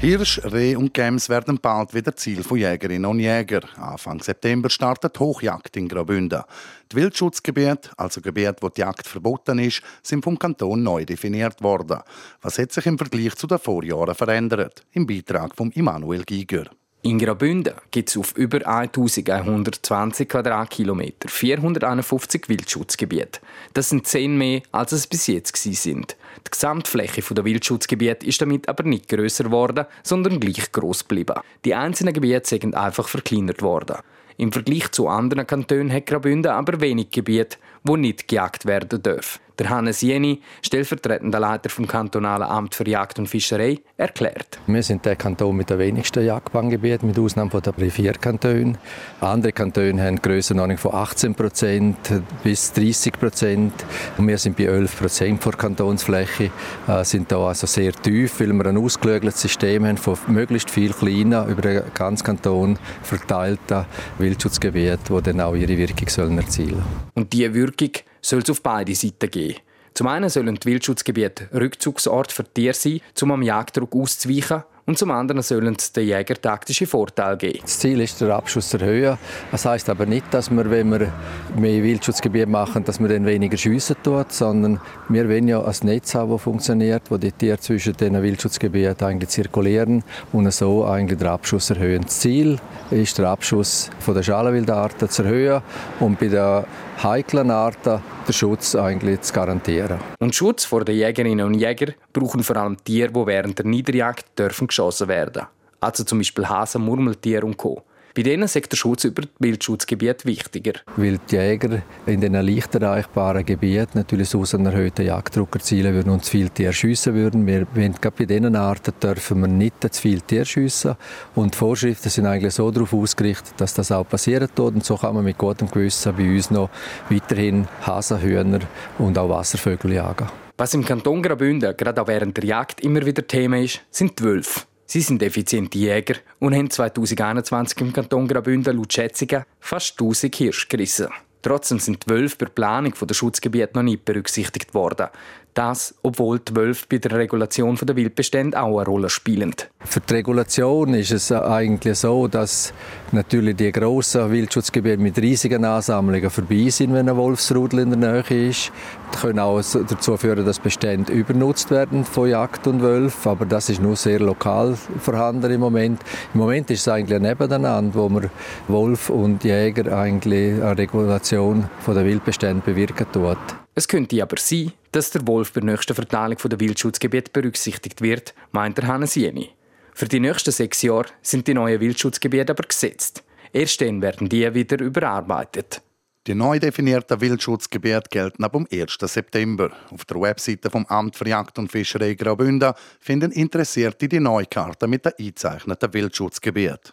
Hirsch, 0.00 0.40
Reh 0.44 0.76
und 0.76 0.94
Gems 0.94 1.28
werden 1.28 1.58
bald 1.60 1.92
wieder 1.92 2.14
Ziel 2.14 2.44
von 2.44 2.56
Jägerinnen 2.56 3.10
und 3.10 3.18
Jägern. 3.18 3.64
Anfang 3.76 4.22
September 4.22 4.70
startet 4.70 5.18
Hochjagd 5.18 5.76
in 5.76 5.88
Graubünden. 5.88 6.44
Die 6.92 6.96
Wildschutzgebiete, 6.96 7.90
also 7.96 8.20
Gebiete, 8.20 8.58
wo 8.60 8.68
die 8.68 8.82
Jagd 8.82 9.08
verboten 9.08 9.58
ist, 9.58 9.82
sind 10.02 10.22
vom 10.22 10.38
Kanton 10.38 10.84
neu 10.84 11.04
definiert 11.04 11.60
worden. 11.64 11.98
Was 12.40 12.58
hat 12.58 12.70
sich 12.70 12.86
im 12.86 12.96
Vergleich 12.96 13.34
zu 13.34 13.48
den 13.48 13.58
Vorjahren 13.58 14.14
verändert? 14.14 14.86
Im 14.92 15.04
Beitrag 15.04 15.56
von 15.56 15.72
Immanuel 15.72 16.22
Giger. 16.22 16.70
In 17.02 17.18
Graubünden 17.20 17.74
gibt 17.92 18.08
es 18.08 18.16
auf 18.16 18.36
über 18.36 18.66
1120 18.66 20.28
Quadratkilometer 20.28 21.28
451 21.28 22.48
Wildschutzgebiete. 22.48 23.40
Das 23.72 23.90
sind 23.90 24.08
zehn 24.08 24.36
mehr, 24.36 24.62
als 24.72 24.90
es 24.90 25.06
bis 25.06 25.28
jetzt 25.28 25.56
sind. 25.56 26.16
Die 26.44 26.50
Gesamtfläche 26.50 27.22
der 27.32 27.44
Wildschutzgebiete 27.44 28.26
ist 28.26 28.42
damit 28.42 28.68
aber 28.68 28.82
nicht 28.82 29.08
grösser 29.08 29.44
geworden, 29.44 29.86
sondern 30.02 30.40
gleich 30.40 30.72
gross 30.72 31.06
geblieben. 31.06 31.40
Die 31.64 31.76
einzelnen 31.76 32.14
Gebiete 32.14 32.48
sind 32.48 32.74
einfach 32.74 33.06
verkleinert 33.06 33.62
worden. 33.62 33.98
Im 34.36 34.50
Vergleich 34.50 34.90
zu 34.90 35.06
anderen 35.06 35.46
Kantonen 35.46 35.92
hat 35.92 36.06
Graubünden 36.06 36.50
aber 36.50 36.80
wenig 36.80 37.12
Gebiete, 37.12 37.58
wo 37.84 37.96
nicht 37.96 38.26
gejagt 38.26 38.66
werden 38.66 39.00
dürfen. 39.00 39.40
Der 39.58 39.70
Hannes 39.70 40.02
Jeni, 40.02 40.40
stellvertretender 40.62 41.40
Leiter 41.40 41.68
vom 41.68 41.88
kantonalen 41.88 42.46
Amt 42.46 42.76
für 42.76 42.88
Jagd 42.88 43.18
und 43.18 43.26
Fischerei, 43.26 43.78
erklärt. 43.96 44.60
Wir 44.68 44.82
sind 44.84 45.04
der 45.04 45.16
Kanton 45.16 45.56
mit 45.56 45.68
den 45.68 45.80
wenigsten 45.80 46.24
Jagdbahngebieten, 46.24 47.08
mit 47.08 47.18
Ausnahme 47.18 47.50
von 47.50 47.60
der 47.62 48.12
Kantonen. 48.14 48.78
Andere 49.20 49.52
Kantone 49.52 50.00
haben 50.00 50.22
Grössenordnung 50.22 50.78
von 50.78 50.94
18 50.94 51.34
Prozent 51.34 51.96
bis 52.44 52.72
30 52.72 53.12
Prozent. 53.14 53.72
Wir 54.16 54.38
sind 54.38 54.56
bei 54.56 54.64
11 54.64 54.96
Prozent 54.96 55.44
der 55.44 55.52
Kantonsfläche, 55.52 56.50
äh, 56.86 57.04
sind 57.04 57.32
da 57.32 57.48
also 57.48 57.66
sehr 57.66 57.92
tief, 57.92 58.38
weil 58.38 58.52
wir 58.52 58.66
ein 58.66 58.78
ausgelögeltes 58.78 59.40
System 59.40 59.84
haben 59.86 59.96
von 59.96 60.16
möglichst 60.28 60.70
viel 60.70 60.92
kleinen, 60.92 61.48
über 61.48 61.62
den 61.62 61.82
ganzen 61.94 62.24
Kanton 62.24 62.78
verteilten 63.02 63.86
Wildschutzgebieten, 64.18 65.16
die 65.16 65.22
dann 65.22 65.40
auch 65.40 65.54
ihre 65.54 65.76
Wirkung 65.76 66.08
sollen 66.08 66.38
erzielen 66.38 66.70
sollen. 66.70 66.84
Und 67.14 67.32
diese 67.32 67.54
Wirkung 67.54 67.90
soll 68.20 68.40
es 68.40 68.50
auf 68.50 68.62
beide 68.62 68.94
Seiten 68.94 69.30
geben. 69.30 69.58
Zum 69.94 70.06
einen 70.06 70.28
sollen 70.28 70.54
die 70.54 70.68
Wildschutzgebiete 70.68 71.48
Rückzugsort 71.52 72.30
für 72.30 72.44
Tiere 72.44 72.74
sein, 72.74 73.00
um 73.20 73.32
am 73.32 73.42
Jagddruck 73.42 73.94
auszuweichen 73.94 74.62
und 74.88 74.96
zum 74.96 75.10
anderen 75.10 75.42
sollen 75.42 75.76
es 75.78 75.92
den 75.92 76.06
Jäger 76.06 76.40
taktische 76.40 76.86
Vorteile 76.86 77.36
geben. 77.36 77.58
Das 77.60 77.78
Ziel 77.78 78.00
ist, 78.00 78.22
den 78.22 78.30
Abschuss 78.30 78.72
erhöhen. 78.72 79.18
Das 79.50 79.66
heißt 79.66 79.90
aber 79.90 80.06
nicht, 80.06 80.32
dass 80.32 80.50
wir, 80.50 80.70
wenn 80.70 80.90
wir 80.90 81.12
mehr 81.58 81.82
Wildschutzgebiete 81.82 82.46
machen, 82.46 82.84
dass 82.84 82.98
wir 82.98 83.06
dann 83.06 83.26
weniger 83.26 83.58
schiessen 83.58 83.96
tun, 84.02 84.24
sondern 84.28 84.80
wir 85.10 85.28
wollen 85.28 85.46
ja 85.46 85.62
ein 85.62 85.74
Netz 85.82 86.14
haben, 86.14 86.30
das 86.30 86.40
funktioniert, 86.40 87.02
wo 87.10 87.18
die 87.18 87.32
Tiere 87.32 87.58
zwischen 87.58 87.98
den 87.98 88.22
Wildschutzgebieten 88.22 89.06
eigentlich 89.06 89.28
zirkulieren 89.28 90.04
und 90.32 90.50
so 90.54 90.86
eigentlich 90.86 91.18
den 91.18 91.28
Abschuss 91.28 91.68
erhöhen. 91.68 92.04
Das 92.04 92.20
Ziel 92.20 92.58
ist, 92.90 93.18
den 93.18 93.26
Abschuss 93.26 93.90
von 94.00 94.14
der 94.14 94.22
Schalenwildarten 94.22 95.10
zu 95.10 95.22
erhöhen 95.22 95.60
und 96.00 96.18
bei 96.18 96.28
den 96.28 96.64
heiklen 97.02 97.50
Arten 97.50 98.00
den 98.26 98.32
Schutz 98.32 98.74
eigentlich 98.74 99.20
zu 99.22 99.32
garantieren. 99.32 99.98
Und 100.18 100.34
Schutz 100.34 100.64
vor 100.64 100.84
den 100.84 100.96
Jägerinnen 100.96 101.46
und 101.46 101.54
Jägern 101.54 101.94
brauchen 102.12 102.42
vor 102.42 102.56
allem 102.56 102.76
Tiere, 102.82 103.12
die 103.12 103.26
während 103.26 103.58
der 103.58 103.66
Niederjagd 103.66 104.38
dürfen 104.38 104.66
geschossen 104.66 105.08
werden. 105.08 105.46
Also 105.80 106.04
zum 106.04 106.18
Beispiel 106.18 106.48
Hasen, 106.48 106.84
Murmeltiere 106.84 107.46
und 107.46 107.56
Co. 107.56 107.82
Bei 108.18 108.24
denen 108.24 108.42
ist 108.42 108.56
der 108.56 108.76
Schutz 108.76 109.04
über 109.04 109.22
das 109.22 109.30
Wildschutzgebiet 109.38 110.26
wichtiger. 110.26 110.72
Weil 110.96 111.20
die 111.30 111.36
Jäger 111.36 111.82
in 112.04 112.20
den 112.20 112.32
leicht 112.32 112.74
erreichbaren 112.74 113.46
Gebieten 113.46 113.96
natürlich 113.96 114.30
so 114.30 114.42
einen 114.54 114.66
erhöhten 114.66 115.06
Jagddruck 115.06 115.54
erzielen 115.54 115.94
würden 115.94 116.10
und 116.10 116.24
zu 116.24 116.32
viele 116.32 116.50
Tiere 116.50 116.72
schiessen 116.72 117.14
würden. 117.14 117.46
Wir, 117.46 117.68
wenn, 117.74 117.92
gerade 117.92 118.16
bei 118.18 118.24
diesen 118.24 118.56
Arten 118.56 118.92
dürfen 119.00 119.42
wir 119.42 119.46
nicht 119.46 119.94
zu 119.94 120.02
viele 120.02 120.20
Tiere 120.20 120.44
schiessen. 120.44 120.96
Und 121.36 121.54
die 121.54 121.58
Vorschriften 121.58 122.08
sind 122.08 122.26
eigentlich 122.26 122.54
so 122.54 122.68
darauf 122.72 122.92
ausgerichtet, 122.92 123.54
dass 123.58 123.74
das 123.74 123.92
auch 123.92 124.08
passieren 124.08 124.48
tut. 124.52 124.74
Und 124.74 124.84
so 124.84 124.96
kann 124.96 125.14
man 125.14 125.22
mit 125.22 125.38
gutem 125.38 125.70
Gewissen 125.70 126.16
bei 126.16 126.24
uns 126.24 126.50
noch 126.50 126.70
weiterhin 127.10 127.68
Hasen, 127.86 128.20
Hühner 128.20 128.62
und 128.98 129.16
auch 129.16 129.28
Wasservögel 129.28 129.92
jagen. 129.92 130.26
Was 130.56 130.74
im 130.74 130.84
Kanton 130.84 131.22
Graubünden 131.22 131.76
gerade 131.76 132.02
auch 132.02 132.08
während 132.08 132.36
der 132.36 132.44
Jagd 132.46 132.80
immer 132.80 133.06
wieder 133.06 133.24
Thema 133.24 133.60
ist, 133.60 133.80
sind 133.92 134.18
die 134.18 134.24
Wölfe. 134.24 134.62
Sie 134.90 135.02
sind 135.02 135.22
effiziente 135.22 135.76
Jäger 135.76 136.14
und 136.38 136.54
haben 136.54 136.70
2021 136.70 137.78
im 137.82 137.92
Kanton 137.92 138.26
Graubünden 138.26 138.74
laut 138.74 138.90
Schätzungen 138.90 139.44
fast 139.60 140.00
1000 140.00 140.34
Hirsche 140.34 140.66
gerissen. 140.66 141.08
Trotzdem 141.42 141.78
sind 141.78 142.06
die 142.06 142.10
Wölfe 142.10 142.36
bei 142.38 142.46
der 142.46 142.52
Planung 142.52 142.94
der 142.98 143.14
Schutzgebiete 143.14 143.72
noch 143.74 143.82
nicht 143.82 144.06
berücksichtigt 144.06 144.72
worden. 144.72 145.08
Das, 145.52 145.94
obwohl 146.02 146.38
die 146.38 146.56
Wölfe 146.56 146.86
bei 146.88 146.96
der 146.96 147.12
Regulation 147.12 147.76
der 147.76 147.96
Wildbestände 147.96 148.58
auch 148.58 148.78
eine 148.78 148.86
Rolle 148.86 149.10
spielen. 149.10 149.54
Für 149.80 150.00
die 150.00 150.14
Regulation 150.14 150.94
ist 150.94 151.10
es 151.10 151.32
eigentlich 151.32 151.98
so, 151.98 152.26
dass 152.26 152.72
natürlich 153.12 153.56
die 153.56 153.70
grossen 153.70 154.30
Wildschutzgebiete 154.30 154.96
mit 154.96 155.18
riesigen 155.18 155.66
Ansammlungen 155.66 156.30
vorbei 156.30 156.70
sind, 156.70 156.94
wenn 156.94 157.10
ein 157.10 157.16
Wolfsrudel 157.16 157.80
in 157.80 158.00
der 158.00 158.22
Nähe 158.22 158.48
ist. 158.48 158.72
Können 159.20 159.40
auch 159.40 159.60
dazu 159.60 160.16
führen, 160.16 160.46
dass 160.46 160.60
Bestände 160.60 161.12
übernutzt 161.12 161.70
werden 161.70 162.04
von 162.04 162.28
Jagd 162.28 162.66
und 162.66 162.82
Wölfen, 162.82 163.32
aber 163.32 163.46
das 163.46 163.68
ist 163.68 163.80
nur 163.80 163.96
sehr 163.96 164.20
lokal 164.20 164.76
vorhanden 165.00 165.50
im 165.50 165.60
Moment. 165.60 166.00
Im 166.34 166.40
Moment 166.40 166.70
ist 166.70 166.80
es 166.80 166.88
eigentlich 166.88 167.16
ein 167.16 167.22
Nebeneinander, 167.22 167.94
wo 167.94 168.08
man 168.08 168.30
Wolf 168.68 169.10
und 169.10 169.42
Jäger 169.42 169.96
eigentlich 169.98 170.62
eine 170.62 170.78
Regulation 170.78 171.68
der 171.86 172.04
Wildbestände 172.04 172.62
bewirken 172.64 173.06
tut. 173.12 173.38
Es 173.74 173.88
könnte 173.88 174.22
aber 174.22 174.36
sein, 174.38 174.72
dass 174.92 175.10
der 175.10 175.26
Wolf 175.26 175.52
bei 175.52 175.60
der 175.60 175.70
nächsten 175.70 175.94
Verteilung 175.94 176.38
der 176.44 176.60
Wildschutzgebiete 176.60 177.30
berücksichtigt 177.32 178.00
wird, 178.02 178.34
meint 178.52 178.78
der 178.78 178.86
Hannes 178.86 179.14
Jeni. 179.14 179.50
Für 179.94 180.06
die 180.06 180.20
nächsten 180.20 180.52
sechs 180.52 180.82
Jahre 180.82 181.06
sind 181.22 181.48
die 181.48 181.54
neuen 181.54 181.80
Wildschutzgebiete 181.80 182.52
aber 182.52 182.62
gesetzt. 182.62 183.24
Erst 183.52 183.80
dann 183.80 184.00
werden 184.00 184.28
die 184.28 184.54
wieder 184.54 184.80
überarbeitet. 184.80 185.82
Die 186.28 186.34
neu 186.34 186.58
definierten 186.58 187.22
Wildschutzgebiete 187.22 188.10
gelten 188.10 188.44
ab 188.44 188.52
dem 188.52 188.66
1. 188.70 188.98
September. 189.00 189.70
Auf 189.90 190.04
der 190.04 190.20
Webseite 190.20 190.68
vom 190.68 190.84
Amt 190.84 191.16
für 191.16 191.26
Jagd 191.26 191.58
und 191.58 191.72
Fischerei 191.72 192.12
Graubünden 192.12 192.74
finden 193.00 193.32
Interessierte 193.32 194.08
die 194.08 194.20
neue 194.20 194.44
Karte 194.44 194.86
mit 194.86 195.06
den 195.06 195.14
eingezeichneten 195.18 195.94
Wildschutzgebieten. 195.94 196.92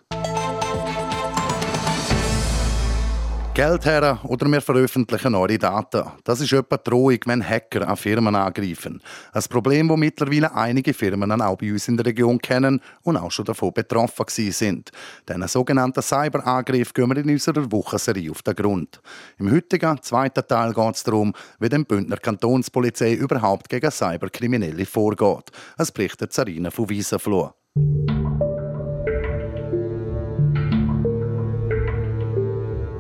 Geld 3.56 3.86
her 3.86 4.20
oder 4.24 4.52
wir 4.52 4.60
veröffentlichen 4.60 5.34
eure 5.34 5.58
Daten. 5.58 6.04
Das 6.26 6.42
ist 6.42 6.52
etwa 6.52 6.76
Drohung, 6.76 7.20
wenn 7.26 7.42
Hacker 7.42 7.88
an 7.88 7.96
Firmen 7.96 8.36
angreifen. 8.36 9.02
Ein 9.32 9.44
Problem, 9.50 9.88
das 9.88 9.98
mittlerweile 9.98 10.54
einige 10.54 10.94
Firmen 10.94 11.42
auch 11.42 11.58
bei 11.58 11.72
uns 11.72 11.88
in 11.88 11.96
der 11.96 12.06
Region 12.06 12.38
kennen 12.38 12.82
und 13.04 13.16
auch 13.16 13.32
schon 13.32 13.46
davon 13.46 13.72
betroffen 13.72 14.26
sind. 14.28 14.92
Diesen 15.30 15.48
sogenannten 15.48 16.02
Cyberangriff 16.02 16.94
gehen 16.94 17.08
wir 17.08 17.16
in 17.16 17.30
unserer 17.30 17.72
Wochenserie 17.72 18.30
auf 18.30 18.42
den 18.42 18.56
Grund. 18.56 19.00
Im 19.38 19.50
heutigen 19.50 20.02
zweiten 20.02 20.46
Teil 20.46 20.74
geht 20.74 20.96
es 20.96 21.04
darum, 21.06 21.32
wie 21.58 21.70
die 21.70 21.78
Bündner 21.78 22.18
Kantonspolizei 22.18 23.14
überhaupt 23.14 23.70
gegen 23.70 23.90
Cyberkriminelle 23.90 24.86
vorgeht. 24.86 25.52
Es 25.78 25.94
berichtet 25.94 26.34
Sarina 26.34 26.72
von 26.72 26.90
Wiesenfloh. 26.90 27.54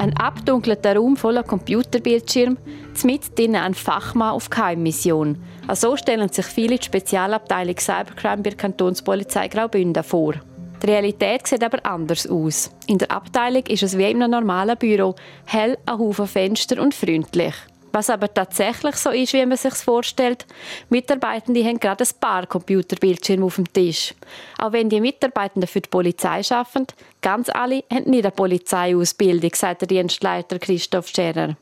Ein 0.06 0.16
abdunkelter 0.18 0.98
Raum 0.98 1.18
voller 1.18 1.42
Computerbildschirm, 1.42 2.60
mit 3.06 3.36
drinnen 3.36 3.56
ein 3.56 3.74
Fachmann 3.74 4.34
auf 4.34 4.52
Geheimmission. 4.52 5.42
So 5.74 5.98
stellen 5.98 6.30
sich 6.30 6.46
viele 6.46 6.78
die 6.78 6.86
Spezialabteilung 6.86 7.80
Cybercrime 7.80 8.44
bei 8.44 8.52
der 8.52 8.58
Kantonspolizei 8.58 9.48
Graubünden 9.48 10.04
vor. 10.04 10.36
Die 10.84 10.86
Realität 10.86 11.48
sieht 11.48 11.64
aber 11.64 11.84
anders 11.84 12.28
aus. 12.28 12.70
In 12.86 13.00
der 13.00 13.10
Abteilung 13.10 13.64
ist 13.66 13.82
es 13.82 13.98
wie 13.98 14.12
in 14.12 14.22
einem 14.22 14.30
normalen 14.30 14.78
Büro, 14.78 15.16
hell, 15.48 15.76
ein 15.88 15.98
Haufen 15.98 16.28
Fenster 16.28 16.80
und 16.80 16.94
freundlich. 16.94 17.56
Was 17.96 18.10
aber 18.10 18.34
tatsächlich 18.34 18.98
so 18.98 19.10
ist, 19.12 19.32
wie 19.32 19.46
man 19.46 19.58
sich 19.58 19.74
vorstellt, 19.75 20.46
Mitarbeitende 20.90 21.64
haben 21.64 21.80
gerade 21.80 22.04
ein 22.04 22.20
paar 22.20 22.46
Computerbildschirme 22.46 23.46
auf 23.46 23.56
dem 23.56 23.72
Tisch. 23.72 24.14
Auch 24.58 24.74
wenn 24.74 24.90
die 24.90 25.00
Mitarbeitenden 25.00 25.66
für 25.66 25.80
die 25.80 25.88
Polizei 25.88 26.42
arbeiten, 26.50 26.88
ganz 27.22 27.48
alle 27.48 27.86
haben 27.90 28.10
nicht 28.10 28.25
eine 28.25 28.32
Polizeiausbildung, 28.32 29.52
sagt 29.56 29.84
der 29.84 29.88
Dienstleiter 29.88 30.60
Christoph 30.60 31.08
Scherer. 31.08 31.56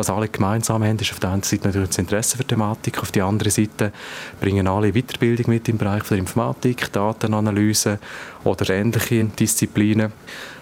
Was 0.00 0.08
alle 0.08 0.28
gemeinsam 0.28 0.82
haben, 0.82 0.98
ist 0.98 1.12
auf 1.12 1.20
der 1.20 1.28
einen 1.28 1.42
Seite 1.42 1.66
natürlich 1.66 1.88
das 1.88 1.98
Interesse 1.98 2.38
für 2.38 2.42
die 2.42 2.48
Thematik, 2.48 3.02
auf 3.02 3.12
der 3.12 3.26
anderen 3.26 3.50
Seite 3.50 3.92
bringen 4.40 4.66
alle 4.66 4.94
Weiterbildung 4.94 5.50
mit 5.52 5.68
im 5.68 5.76
Bereich 5.76 6.04
der 6.04 6.16
Informatik, 6.16 6.90
Datenanalyse 6.90 7.98
oder 8.44 8.70
ähnliche 8.70 9.24
Disziplinen. 9.24 10.10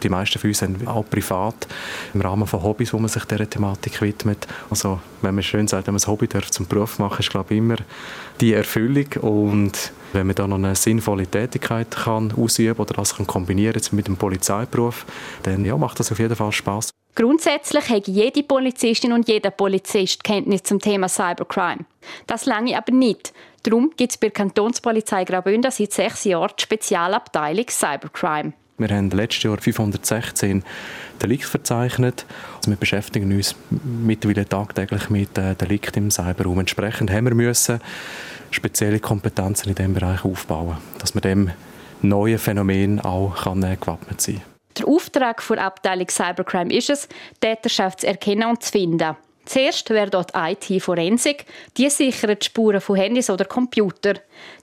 Die 0.02 0.08
meisten 0.08 0.40
von 0.40 0.50
uns 0.50 0.62
haben 0.62 0.88
auch 0.88 1.08
privat 1.08 1.68
im 2.14 2.20
Rahmen 2.20 2.48
von 2.48 2.64
Hobbys, 2.64 2.92
wo 2.92 2.98
man 2.98 3.06
sich 3.06 3.24
dieser 3.26 3.48
Thematik 3.48 4.02
widmet. 4.02 4.48
Also 4.70 4.98
wenn 5.22 5.36
man 5.36 5.44
schön 5.44 5.68
sagt, 5.68 5.86
wenn 5.86 5.94
man 5.94 6.02
ein 6.02 6.08
Hobby 6.08 6.26
darf 6.26 6.50
zum 6.50 6.66
Beruf 6.66 6.98
machen, 6.98 7.20
ist 7.20 7.30
glaube 7.30 7.54
ich 7.54 7.58
immer 7.58 7.76
die 8.40 8.54
Erfüllung 8.54 9.06
und 9.20 9.92
wenn 10.14 10.26
man 10.26 10.34
da 10.34 10.48
noch 10.48 10.56
eine 10.56 10.74
sinnvolle 10.74 11.28
Tätigkeit 11.28 11.92
kann 11.92 12.32
ausüben 12.32 12.80
oder 12.80 12.94
das 12.94 13.14
kann 13.14 13.28
kombinieren 13.28 13.80
mit 13.92 14.08
dem 14.08 14.16
Polizeiberuf, 14.16 15.06
dann 15.44 15.64
ja, 15.64 15.76
macht 15.76 16.00
das 16.00 16.10
auf 16.10 16.18
jeden 16.18 16.34
Fall 16.34 16.50
Spaß. 16.50 16.90
Grundsätzlich 17.18 17.88
hat 17.88 18.06
jede 18.06 18.44
Polizistin 18.44 19.12
und 19.12 19.26
jeder 19.26 19.50
Polizist 19.50 20.22
Kenntnis 20.22 20.62
zum 20.62 20.78
Thema 20.78 21.08
Cybercrime. 21.08 21.84
Das 22.28 22.46
lange 22.46 22.78
aber 22.78 22.92
nicht. 22.92 23.32
Darum 23.64 23.90
gibt 23.96 24.12
es 24.12 24.18
bei 24.18 24.28
der 24.28 24.34
Kantonspolizei 24.34 25.24
Graubünden 25.24 25.72
seit 25.72 25.90
sechs 25.90 26.22
Jahren 26.22 26.52
die 26.56 26.62
Spezialabteilung 26.62 27.64
Cybercrime. 27.68 28.52
Wir 28.76 28.88
haben 28.90 29.10
letztes 29.10 29.42
Jahr 29.42 29.58
516 29.58 30.62
Delikte 31.20 31.48
verzeichnet. 31.48 32.24
Also 32.58 32.70
wir 32.70 32.76
beschäftigen 32.76 33.32
uns 33.32 33.56
mittlerweile 33.82 34.48
tagtäglich 34.48 35.10
mit 35.10 35.36
äh, 35.36 35.56
Delikten 35.56 36.04
im 36.04 36.10
Cyberraum. 36.12 36.60
Entsprechend 36.60 37.10
haben 37.10 37.24
wir 37.24 37.34
müssen 37.34 37.80
spezielle 38.52 39.00
Kompetenzen 39.00 39.70
in 39.70 39.74
diesem 39.74 39.94
Bereich 39.94 40.24
aufbauen, 40.24 40.76
dass 41.00 41.16
man 41.16 41.22
dem 41.22 41.50
neuen 42.00 42.38
Phänomen 42.38 43.00
auch 43.00 43.44
äh, 43.44 43.76
gewappnet 43.76 44.20
sein 44.20 44.36
kann. 44.36 44.57
Der 44.78 44.88
Auftrag 44.88 45.42
der 45.48 45.64
Abteilung 45.64 46.08
Cybercrime 46.08 46.72
ist 46.72 46.90
es, 46.90 47.08
Täterschaft 47.40 48.00
zu 48.00 48.06
erkennen 48.06 48.48
und 48.48 48.62
zu 48.62 48.72
finden. 48.72 49.16
Zuerst 49.44 49.88
wäre 49.90 50.10
dort 50.10 50.32
IT-Forensik, 50.34 51.46
die 51.76 51.88
sichert 51.88 52.42
die 52.42 52.46
Spuren 52.46 52.80
von 52.80 52.96
Handys 52.96 53.30
oder 53.30 53.46
Computer. 53.46 54.14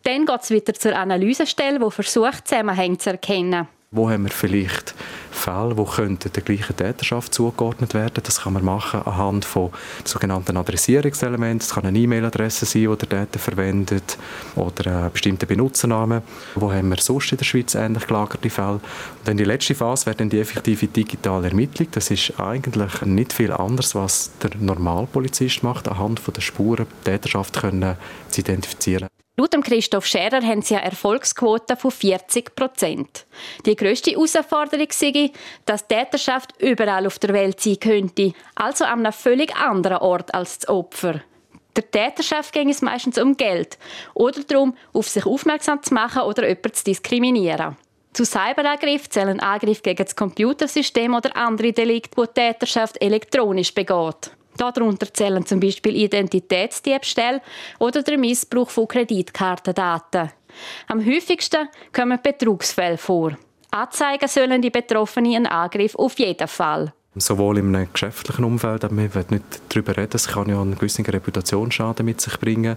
Dann 0.04 0.26
geht 0.26 0.42
es 0.42 0.52
wieder 0.52 0.74
zur 0.76 0.96
Analysestelle, 0.96 1.80
die 1.80 1.92
versucht, 1.92 2.48
Zusammenhänge 2.48 3.00
zu 3.00 3.10
erkennen. 3.10 3.68
Wo 3.96 4.10
haben 4.10 4.24
wir 4.24 4.32
vielleicht 4.32 4.94
Fälle, 5.36 5.76
die 5.76 5.84
könnten 5.84 6.32
der 6.32 6.44
gleichen 6.44 6.76
Täterschaft 6.76 7.34
zugeordnet 7.34 7.94
werden. 7.94 8.22
Das 8.24 8.42
kann 8.42 8.54
man 8.54 8.64
machen 8.64 9.02
anhand 9.04 9.46
von 9.46 9.70
sogenannten 10.04 10.58
Adressierungselementen. 10.58 11.60
Das 11.60 11.76
kann 11.76 11.86
eine 11.86 12.00
E-Mail-Adresse 12.00 12.66
sein, 12.66 12.90
die 12.90 13.06
der 13.06 13.10
Täter 13.10 13.40
verwendet 13.40 14.18
oder 14.56 14.92
einen 14.92 15.12
bestimmten 15.12 15.48
Benutzernamen. 15.48 16.22
Wo 16.56 16.72
haben 16.72 16.90
wir 16.90 16.98
sonst 16.98 17.32
in 17.32 17.38
der 17.38 17.46
Schweiz 17.46 17.76
ähnlich 17.76 18.08
gelagerte 18.08 18.50
Fälle? 18.50 18.74
Und 18.74 18.82
dann 19.26 19.38
die 19.38 19.44
letzte 19.44 19.76
Phase 19.76 20.08
wäre 20.08 20.16
dann 20.16 20.30
die 20.30 20.40
effektive 20.40 20.88
digitale 20.88 21.50
Ermittlung. 21.50 21.90
Das 21.92 22.10
ist 22.10 22.40
eigentlich 22.40 23.02
nicht 23.02 23.34
viel 23.34 23.52
anders, 23.52 23.94
was 23.94 24.32
der 24.42 24.52
Normalpolizist 24.60 25.64
macht, 25.64 25.88
anhand 25.88 26.20
von 26.20 26.34
der 26.34 26.42
Spuren 26.42 26.88
die 27.02 27.12
Täterschaft 27.12 27.60
können 27.60 27.96
zu 28.30 28.42
identifizieren. 28.42 29.10
Laut 29.38 29.52
Christoph 29.66 30.06
Scherer 30.06 30.42
haben 30.42 30.62
sie 30.62 30.76
eine 30.76 30.86
Erfolgsquote 30.86 31.76
von 31.76 31.92
40 31.92 32.56
Prozent. 32.56 33.26
Die 33.66 33.76
grösste 33.76 34.12
Herausforderung 34.12 34.88
sei, 34.92 35.32
dass 35.66 35.86
die 35.86 35.96
Täterschaft 35.96 36.54
überall 36.62 37.06
auf 37.06 37.20
der 37.20 37.34
Welt 37.34 37.60
sein 37.60 37.78
könnte, 37.80 38.34
also 38.56 38.86
an 38.86 39.06
einem 39.06 39.12
völlig 39.12 39.54
anderen 39.58 39.98
Ort 39.98 40.34
als 40.34 40.60
das 40.60 40.70
Opfer. 40.70 41.22
Der 41.76 41.92
Täterschaft 41.92 42.54
ging 42.54 42.70
es 42.70 42.82
meistens 42.82 43.18
um 43.18 43.36
Geld 43.36 43.78
oder 44.14 44.42
darum, 44.42 44.78
auf 44.94 45.10
sich 45.10 45.26
aufmerksam 45.26 45.84
zu 45.84 45.94
machen 45.94 46.22
oder 46.22 46.48
jemanden 46.48 46.74
zu 46.74 46.86
diskriminieren. 46.86 47.76
Zu 48.14 48.24
Cyberangriff 48.24 49.10
zählen 49.10 49.42
Angriffe 49.42 49.82
gegen 49.82 50.06
das 50.06 50.16
Computersystem 50.16 51.14
oder 51.14 51.36
andere 51.36 51.74
Delikte, 51.74 52.22
die 52.22 52.28
die 52.28 52.34
Täterschaft 52.34 53.02
elektronisch 53.02 53.74
begeht. 53.74 54.32
Darunter 54.58 55.14
zählen 55.14 55.46
zum 55.46 55.60
Beispiel 55.60 55.96
Identitätsdiebstähle 55.96 57.42
oder 57.80 58.02
der 58.04 58.18
Missbrauch 58.18 58.70
von 58.70 58.88
Kreditkartendaten. 58.88 60.32
Am 60.88 61.06
häufigsten 61.06 61.68
kommen 61.94 62.20
Betrugsfälle 62.22 62.98
vor. 62.98 63.38
Anzeigen 63.72 64.28
sollen 64.28 64.62
die 64.62 64.70
Betroffenen 64.70 65.36
einen 65.36 65.48
Angriff 65.48 65.96
auf 65.96 66.18
jeden 66.20 66.48
Fall. 66.48 66.94
Sowohl 67.18 67.60
in 67.60 67.74
einem 67.74 67.88
geschäftlichen 67.94 68.44
Umfeld, 68.44 68.84
aber 68.84 68.98
wir 68.98 69.16
wollen 69.16 69.26
nicht 69.30 69.44
darüber 69.70 69.96
reden, 69.96 70.12
es 70.16 70.28
kann 70.28 70.50
ja 70.50 70.62
einen 70.62 70.76
gewissen 70.76 71.06
Reputationsschaden 71.06 72.06
mit 72.06 72.20
sich 72.20 72.38
bringen, 72.40 72.76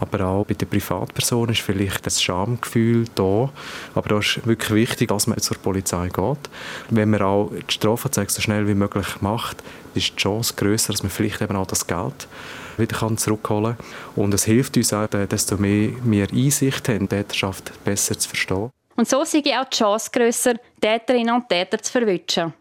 aber 0.00 0.24
auch 0.24 0.46
bei 0.46 0.54
den 0.54 0.68
Privatpersonen 0.68 1.52
ist 1.52 1.60
vielleicht 1.60 2.06
das 2.06 2.22
Schamgefühl 2.22 3.04
da, 3.14 3.50
aber 3.94 4.08
da 4.08 4.18
ist 4.18 4.46
wirklich 4.46 4.70
wichtig, 4.70 5.08
dass 5.08 5.26
man 5.26 5.38
zur 5.38 5.58
Polizei 5.58 6.08
geht. 6.08 6.50
Wenn 6.88 7.10
man 7.10 7.22
auch 7.22 7.50
die 7.52 7.74
Strafanzeige 7.74 8.32
so 8.32 8.40
schnell 8.40 8.66
wie 8.66 8.74
möglich 8.74 9.20
macht, 9.20 9.62
ist 9.94 10.12
die 10.12 10.16
Chance 10.16 10.54
grösser, 10.56 10.92
dass 10.92 11.02
man 11.02 11.10
vielleicht 11.10 11.42
eben 11.42 11.56
auch 11.56 11.66
das 11.66 11.86
Geld 11.86 12.26
wieder 12.76 12.96
kann 12.96 13.18
zurückholen 13.18 13.76
kann. 13.76 13.86
Und 14.16 14.34
es 14.34 14.44
hilft 14.44 14.76
uns 14.76 14.92
auch, 14.92 15.06
desto 15.08 15.56
mehr 15.56 15.90
wir 16.02 16.26
Einsicht 16.32 16.88
haben, 16.88 17.00
die 17.00 17.16
Täterschaft 17.16 17.72
besser 17.84 18.18
zu 18.18 18.28
verstehen. 18.28 18.70
Und 18.96 19.08
so 19.08 19.24
sei 19.24 19.42
auch 19.60 19.68
die 19.68 19.76
Chance 19.76 20.10
grösser, 20.12 20.54
Täterinnen 20.80 21.34
und 21.34 21.48
Täter 21.48 21.78
zu 21.82 21.92
verwischen. 21.92 22.52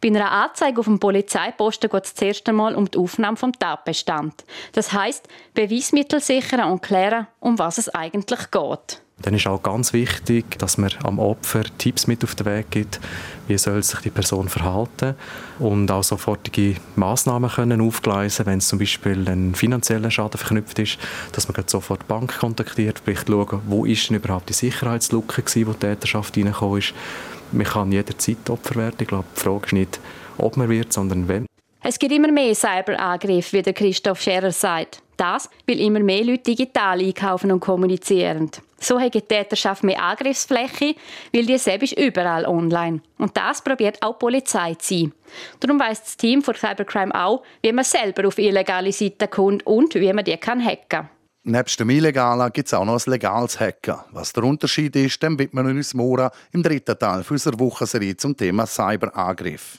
Bei 0.00 0.08
einer 0.08 0.30
Anzeige 0.30 0.80
auf 0.80 0.86
dem 0.86 0.98
Polizeiposten 0.98 1.90
geht 1.90 2.04
es 2.04 2.14
zuerst 2.14 2.48
einmal 2.48 2.74
um 2.74 2.90
die 2.90 2.98
Aufnahme 2.98 3.36
vom 3.36 3.52
Tatbestand. 3.52 4.44
Das 4.72 4.92
heißt, 4.92 5.26
Beweismittel 5.54 6.20
sichern 6.20 6.70
und 6.70 6.82
klären, 6.82 7.26
um 7.40 7.58
was 7.58 7.78
es 7.78 7.88
eigentlich 7.88 8.50
geht. 8.50 9.02
Dann 9.22 9.34
ist 9.34 9.46
auch 9.46 9.62
ganz 9.62 9.92
wichtig, 9.92 10.58
dass 10.58 10.78
man 10.78 10.90
am 11.02 11.18
Opfer 11.18 11.64
Tipps 11.76 12.06
mit 12.06 12.24
auf 12.24 12.34
den 12.34 12.46
Weg 12.46 12.70
gibt, 12.70 13.00
wie 13.48 13.58
soll 13.58 13.82
sich 13.82 14.00
die 14.00 14.10
Person 14.10 14.48
verhalten 14.48 15.14
und 15.58 15.90
auch 15.90 16.02
sofortige 16.02 16.76
Massnahmen 16.96 17.50
können 17.50 17.82
aufgleisen, 17.82 18.46
wenn 18.46 18.58
es 18.58 18.68
zum 18.68 18.78
Beispiel 18.78 19.28
ein 19.28 19.54
finanzieller 19.54 20.10
Schaden 20.10 20.38
verknüpft 20.38 20.78
ist, 20.78 20.98
dass 21.32 21.48
man 21.48 21.68
sofort 21.68 22.02
die 22.02 22.06
Bank 22.06 22.38
kontaktiert, 22.38 22.98
sprich 22.98 23.20
schauen, 23.26 23.60
wo 23.66 23.84
ist 23.84 24.08
denn 24.08 24.16
überhaupt 24.16 24.48
die 24.48 24.54
Sicherheitslücke 24.54 25.42
gewesen, 25.42 25.66
wo 25.66 25.72
die 25.72 25.80
Täterschaft 25.80 26.36
reingekommen 26.38 26.78
ist 26.78 26.94
man 27.52 27.66
kann 27.66 27.92
jederzeit 27.92 28.48
Opfer 28.48 28.76
werden. 28.76 28.96
Ich 29.00 29.08
glaube, 29.08 29.24
die 29.36 29.40
Frage 29.40 29.66
ist 29.66 29.72
nicht, 29.72 30.00
ob 30.38 30.56
man 30.56 30.68
wird, 30.68 30.92
sondern 30.92 31.28
wenn. 31.28 31.46
Es 31.82 31.98
gibt 31.98 32.12
immer 32.12 32.30
mehr 32.30 32.54
Cyberangriffe, 32.54 33.56
wie 33.56 33.62
der 33.62 33.72
Christoph 33.72 34.20
Scherer 34.20 34.52
sagt. 34.52 35.02
Das, 35.16 35.50
weil 35.66 35.80
immer 35.80 36.00
mehr 36.00 36.24
Leute 36.24 36.42
digital 36.42 37.00
einkaufen 37.00 37.52
und 37.52 37.60
kommunizieren. 37.60 38.50
So 38.78 38.98
hat 38.98 39.14
die 39.14 39.20
Täterschaft 39.20 39.84
mehr 39.84 40.02
Angriffsfläche, 40.02 40.94
weil 41.32 41.44
die 41.44 41.58
selbst 41.58 41.92
überall 41.98 42.46
online. 42.46 43.02
Und 43.18 43.36
das 43.36 43.62
probiert 43.62 44.02
auch 44.02 44.14
die 44.14 44.18
Polizei 44.18 44.74
zu 44.74 44.94
sein. 44.94 45.12
Darum 45.60 45.78
weiss 45.78 46.02
das 46.02 46.16
Team 46.16 46.42
von 46.42 46.54
Cybercrime 46.54 47.14
auch, 47.14 47.42
wie 47.60 47.72
man 47.72 47.84
selber 47.84 48.26
auf 48.26 48.38
illegale 48.38 48.92
Seiten 48.92 49.28
kommt 49.28 49.66
und 49.66 49.94
wie 49.94 50.12
man 50.12 50.24
die 50.24 50.36
kann 50.38 50.64
hacken 50.64 50.88
kann. 50.88 51.08
Nebst 51.42 51.80
dem 51.80 51.88
Illegalen 51.88 52.52
gibt 52.52 52.68
es 52.68 52.74
auch 52.74 52.84
noch 52.84 53.00
ein 53.06 53.10
legales 53.10 53.58
Hacken. 53.58 53.96
Was 54.10 54.34
der 54.34 54.44
Unterschied 54.44 54.94
ist, 54.94 55.22
dem 55.22 55.38
widmen 55.38 55.66
wir 55.66 55.74
uns 55.74 55.94
morgen 55.94 56.28
im 56.52 56.62
dritten 56.62 56.98
Teil 56.98 57.24
unserer 57.26 57.58
Wochenserie 57.58 58.14
zum 58.14 58.36
Thema 58.36 58.66
Cyberangriff. 58.66 59.78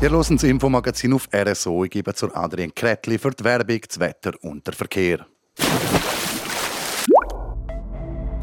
Wir 0.00 0.10
hören 0.10 0.36
das 0.36 0.42
Infomagazin 0.42 1.12
auf 1.12 1.28
RSO. 1.34 1.84
Ich 1.84 1.90
gebe 1.90 2.14
zur 2.14 2.34
Adrian 2.34 2.74
Kretli 2.74 3.18
für 3.18 3.32
die 3.32 3.44
Werbung, 3.44 3.80
das 3.86 4.00
Wetter 4.00 4.32
und 4.40 4.66
den 4.66 4.72
Verkehr. 4.72 5.26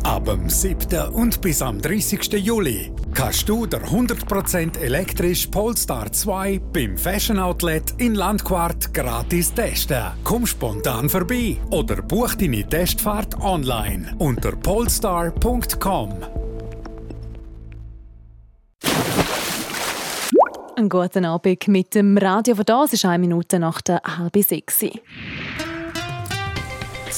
Ab 0.05 0.25
dem 0.25 0.47
7. 0.47 1.13
und 1.13 1.41
bis 1.41 1.63
am 1.63 1.81
30. 1.81 2.31
Juli 2.33 2.91
kannst 3.15 3.49
du 3.49 3.65
der 3.65 3.81
100% 3.81 4.77
elektrisch 4.77 5.47
Polestar 5.47 6.11
2 6.11 6.61
beim 6.71 6.95
Fashion 6.95 7.39
Outlet 7.39 7.95
in 7.97 8.13
Landquart 8.13 8.93
gratis 8.93 9.51
testen. 9.51 10.03
Komm 10.23 10.45
spontan 10.45 11.09
vorbei 11.09 11.57
oder 11.71 12.03
buch 12.03 12.35
deine 12.35 12.63
Testfahrt 12.69 13.41
online 13.41 14.13
unter 14.19 14.51
polestar.com. 14.51 16.13
Einen 20.75 20.89
guten 20.89 21.25
Abend 21.25 21.67
mit 21.67 21.95
dem 21.95 22.15
Radio 22.19 22.53
von 22.53 22.65
das 22.65 22.93
ist 22.93 23.05
eine 23.05 23.17
Minute 23.17 23.57
nach 23.57 23.81
der 23.81 24.01
halb 24.05 24.37
sechs. 24.37 24.85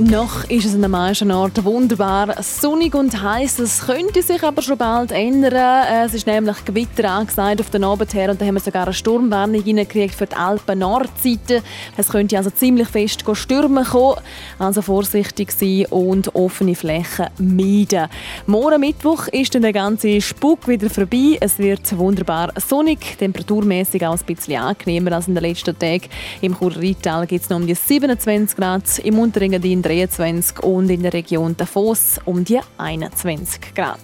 Noch 0.00 0.48
ist 0.48 0.64
es 0.64 0.76
an 0.76 0.82
den 0.82 0.92
meisten 0.92 1.32
Orten 1.32 1.64
wunderbar 1.64 2.40
sonnig 2.40 2.94
und 2.94 3.20
heiß. 3.20 3.58
Es 3.58 3.84
könnte 3.84 4.22
sich 4.22 4.40
aber 4.44 4.62
schon 4.62 4.78
bald 4.78 5.10
ändern. 5.10 6.04
Es 6.04 6.14
ist 6.14 6.28
nämlich 6.28 6.64
Gewitter 6.64 7.10
angesagt 7.10 7.60
auf 7.60 7.70
den 7.70 7.82
Abend 7.82 8.14
her 8.14 8.30
und 8.30 8.40
da 8.40 8.46
haben 8.46 8.54
wir 8.54 8.60
sogar 8.60 8.84
eine 8.84 8.92
Sturmwarnung 8.92 9.60
reingekriegt 9.60 10.14
für 10.14 10.26
die 10.26 10.36
Alpen 10.36 10.78
Nordseite. 10.78 11.64
Es 11.96 12.10
könnte 12.10 12.36
also 12.36 12.50
ziemlich 12.50 12.86
fest 12.86 13.24
stürmen 13.32 13.84
kommen. 13.84 14.20
Also 14.60 14.82
vorsichtig 14.82 15.50
sein 15.50 15.86
und 15.90 16.32
offene 16.32 16.76
Flächen 16.76 17.26
meiden. 17.38 18.06
Morgen 18.46 18.80
Mittwoch 18.80 19.26
ist 19.26 19.56
dann 19.56 19.62
der 19.62 19.72
ganze 19.72 20.20
Spuk 20.20 20.68
wieder 20.68 20.90
vorbei. 20.90 21.38
Es 21.40 21.58
wird 21.58 21.98
wunderbar 21.98 22.52
sonnig, 22.64 23.18
temperaturmäßig 23.18 24.06
auch 24.06 24.16
ein 24.16 24.26
bisschen 24.26 24.62
angenehmer 24.62 25.10
als 25.10 25.26
in 25.26 25.34
den 25.34 25.42
letzten 25.42 25.76
Tagen. 25.76 26.06
Im 26.40 26.56
Churer 26.56 26.76
Rheintal 26.76 27.26
gibt 27.26 27.42
es 27.42 27.50
noch 27.50 27.56
um 27.56 27.66
die 27.66 27.74
27 27.74 28.56
Grad, 28.56 29.00
im 29.00 29.18
Unterengadin 29.18 29.87
23 29.88 30.62
und 30.64 30.90
in 30.90 31.02
der 31.02 31.14
Region 31.14 31.56
Davos 31.56 32.20
um 32.26 32.44
die 32.44 32.60
21 32.76 33.74
Grad. 33.74 33.98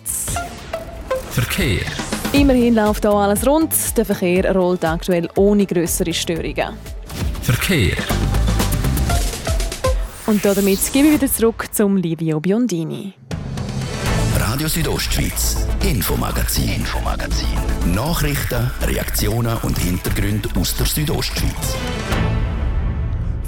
Verkehr. 1.31 1.83
Immerhin 2.33 2.75
läuft 2.75 3.03
hier 3.03 3.12
alles 3.12 3.47
rund. 3.47 3.73
Der 3.97 4.07
Verkehr 4.07 4.55
rollt 4.55 4.83
aktuell 4.83 5.29
ohne 5.37 5.66
größere 5.66 6.14
Störungen. 6.14 6.79
Verkehr. 7.42 7.97
Und 10.27 10.42
damit 10.42 10.90
gebe 10.90 11.09
ich 11.09 11.14
wieder 11.20 11.31
zurück 11.31 11.66
zum 11.70 11.99
Livio 11.99 12.40
Biondini. 12.40 13.12
Radio 14.38 14.68
Südostschweiz, 14.68 15.66
Infomagazin, 15.85 16.77
Infomagazin. 16.77 17.59
Nachrichten, 17.94 18.70
Reaktionen 18.81 19.59
und 19.59 19.79
Hintergründe 19.79 20.49
aus 20.59 20.75
der 20.77 20.87
Südostschweiz. 20.87 21.77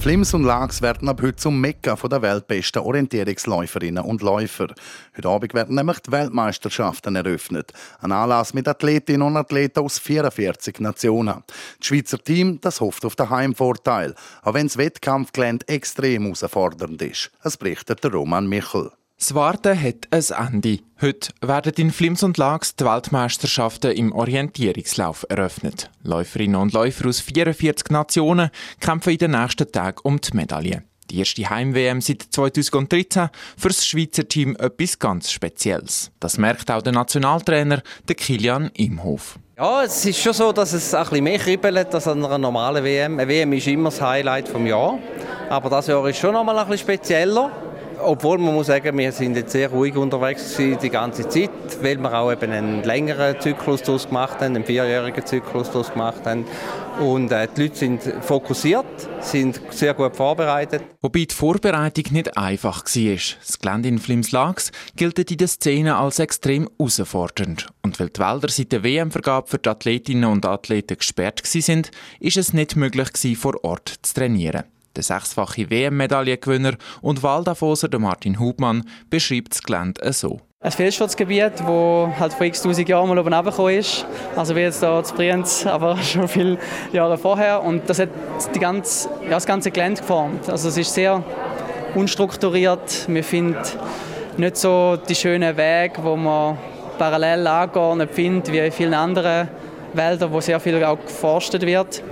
Flims 0.06 0.34
und 0.34 0.44
Lags 0.44 0.82
werden 0.82 1.08
ab 1.08 1.20
heute 1.20 1.34
zum 1.34 1.60
Mekka 1.60 1.96
der 1.96 2.22
weltbesten 2.22 2.80
Orientierungsläuferinnen 2.80 4.04
und 4.04 4.22
Läufer. 4.22 4.68
Heute 5.16 5.28
Abend 5.28 5.52
werden 5.52 5.74
nämlich 5.74 5.98
die 5.98 6.12
Weltmeisterschaften 6.12 7.16
eröffnet. 7.16 7.72
Ein 7.98 8.12
Anlass 8.12 8.54
mit 8.54 8.68
Athletinnen 8.68 9.22
und 9.22 9.36
Athleten 9.36 9.80
aus 9.80 9.98
44 9.98 10.78
Nationen. 10.78 11.42
Das 11.80 11.88
Schweizer 11.88 12.22
Team 12.22 12.60
das 12.60 12.80
hofft 12.80 13.04
auf 13.04 13.16
den 13.16 13.30
Heimvorteil, 13.30 14.14
auch 14.42 14.54
wenn 14.54 14.68
das 14.68 14.76
Wettkampfgelände 14.76 15.66
extrem 15.66 16.22
herausfordernd 16.22 17.02
ist. 17.02 17.32
Es 17.42 17.56
berichtet 17.56 18.06
Roman 18.06 18.48
Michel. 18.48 18.92
Das 19.18 19.34
Warten 19.34 19.82
hat 19.82 20.08
ein 20.10 20.52
Ende. 20.52 20.80
Heute 21.00 21.30
werden 21.40 21.72
in 21.78 21.90
Flims 21.90 22.22
und 22.22 22.36
Lags 22.36 22.76
die 22.76 22.84
Weltmeisterschaften 22.84 23.92
im 23.92 24.12
Orientierungslauf 24.12 25.24
eröffnet. 25.30 25.90
Läuferinnen 26.02 26.60
und 26.60 26.74
Läufer 26.74 27.08
aus 27.08 27.20
44 27.20 27.88
Nationen 27.88 28.50
kämpfen 28.78 29.14
in 29.14 29.18
den 29.18 29.30
nächsten 29.30 29.72
Tagen 29.72 30.00
um 30.02 30.20
die 30.20 30.36
Medaille. 30.36 30.82
Die 31.08 31.20
erste 31.20 31.48
Heim-WM 31.48 32.02
seit 32.02 32.26
2013 32.30 33.30
für 33.56 33.68
das 33.68 33.86
Schweizer 33.86 34.28
Team 34.28 34.54
etwas 34.56 34.98
ganz 34.98 35.30
Spezielles. 35.30 36.10
Das 36.20 36.36
merkt 36.36 36.70
auch 36.70 36.82
der 36.82 36.92
Nationaltrainer, 36.92 37.82
der 38.06 38.16
Kilian 38.16 38.70
Imhof. 38.74 39.38
Ja, 39.56 39.82
es 39.82 40.04
ist 40.04 40.20
schon 40.20 40.34
so, 40.34 40.52
dass 40.52 40.74
es 40.74 40.92
ein 40.92 41.04
bisschen 41.04 41.24
mehr 41.24 41.38
kribbelt 41.38 41.94
als 41.94 42.06
an 42.06 42.22
einer 42.22 42.36
normalen 42.36 42.84
WM. 42.84 43.18
Eine 43.18 43.28
WM 43.30 43.54
ist 43.54 43.66
immer 43.66 43.88
das 43.88 44.02
Highlight 44.02 44.52
des 44.52 44.68
Jahres. 44.68 45.00
Aber 45.48 45.70
das 45.70 45.86
Jahr 45.86 46.06
ist 46.06 46.18
schon 46.18 46.34
noch 46.34 46.44
mal 46.44 46.58
ein 46.58 46.68
bisschen 46.68 46.86
spezieller. 46.86 47.65
Obwohl 48.02 48.38
man 48.38 48.54
muss 48.54 48.66
sagen, 48.66 48.96
wir 48.96 49.12
sind 49.12 49.36
jetzt 49.36 49.52
sehr 49.52 49.70
ruhig 49.70 49.96
unterwegs 49.96 50.56
die 50.56 50.90
ganze 50.90 51.28
Zeit, 51.28 51.50
weil 51.82 51.98
wir 51.98 52.12
auch 52.12 52.32
eben 52.32 52.50
einen 52.52 52.82
längeren 52.82 53.38
Zyklus 53.40 53.82
daraus 53.82 54.06
gemacht 54.06 54.40
haben, 54.40 54.56
einen 54.56 54.64
vierjährigen 54.64 55.24
Zyklus 55.24 55.68
daraus 55.68 55.92
gemacht 55.92 56.24
haben. 56.24 56.44
Und 57.00 57.30
äh, 57.30 57.46
die 57.54 57.62
Leute 57.62 57.76
sind 57.76 58.02
fokussiert, 58.22 58.86
sind 59.20 59.60
sehr 59.70 59.92
gut 59.94 60.16
vorbereitet. 60.16 60.82
Wobei 61.02 61.26
die 61.26 61.34
Vorbereitung 61.34 62.04
nicht 62.12 62.36
einfach 62.38 62.84
war. 62.84 63.16
Das 63.40 63.58
Gelände 63.58 63.88
in 63.88 63.98
Flimslags 63.98 64.72
gilt 64.96 65.18
in 65.18 65.36
der 65.36 65.48
Szene 65.48 65.96
als 65.96 66.18
extrem 66.18 66.68
herausfordernd. 66.78 67.66
Und 67.82 68.00
weil 68.00 68.08
die 68.08 68.20
Wälder 68.20 68.48
seit 68.48 68.72
der 68.72 68.82
WM-Vergabe 68.82 69.46
für 69.46 69.58
die 69.58 69.68
Athletinnen 69.68 70.30
und 70.30 70.46
Athleten 70.46 70.96
gesperrt 70.96 71.42
waren, 71.44 71.82
ist 72.20 72.36
es 72.36 72.52
nicht 72.52 72.76
möglich, 72.76 73.38
vor 73.38 73.62
Ort 73.62 73.94
zu 74.02 74.14
trainieren. 74.14 74.64
Der 74.96 75.02
sechsfache 75.02 75.70
WM-Medaillengewinner 75.70 76.72
und 77.02 77.22
Waldavoser 77.22 77.88
Martin 77.98 78.40
Hubmann 78.40 78.82
beschreibt 79.10 79.52
das 79.52 79.62
Gelände 79.62 80.12
so. 80.12 80.40
Ein 80.60 80.72
Felsschutzgebiet, 80.72 81.52
das 81.58 82.18
halt 82.18 82.32
vor 82.32 82.46
x 82.46 82.62
tausend 82.62 82.88
Jahren 82.88 83.08
mal 83.08 83.18
oben 83.18 83.32
runtergekommen 83.32 83.78
ist. 83.78 84.06
Also 84.34 84.56
wie 84.56 84.60
jetzt 84.60 84.80
hier 84.80 85.04
zu 85.04 85.14
Brienz, 85.14 85.66
aber 85.66 85.96
schon 86.02 86.26
viele 86.26 86.58
Jahre 86.92 87.18
vorher. 87.18 87.62
Und 87.62 87.88
das 87.88 87.98
hat 87.98 88.08
die 88.54 88.58
ganze, 88.58 89.10
ja, 89.24 89.30
das 89.30 89.44
ganze 89.44 89.70
Gelände 89.70 90.00
geformt. 90.00 90.48
Also 90.48 90.70
es 90.70 90.78
ist 90.78 90.94
sehr 90.94 91.22
unstrukturiert. 91.94 93.06
Wir 93.06 93.22
finden 93.22 93.62
nicht 94.38 94.56
so 94.56 94.96
die 94.96 95.14
schönen 95.14 95.56
Wege, 95.56 96.02
wo 96.02 96.16
man 96.16 96.56
parallel 96.98 97.46
angehen 97.46 98.08
findet, 98.08 98.50
wie 98.50 98.58
in 98.58 98.72
vielen 98.72 98.94
anderen 98.94 99.48
Wäldern, 99.92 100.32
wo 100.32 100.40
sehr 100.40 100.58
viel 100.58 100.82
auch 100.82 100.98
geforstet 100.98 101.62
wird. 101.62 102.02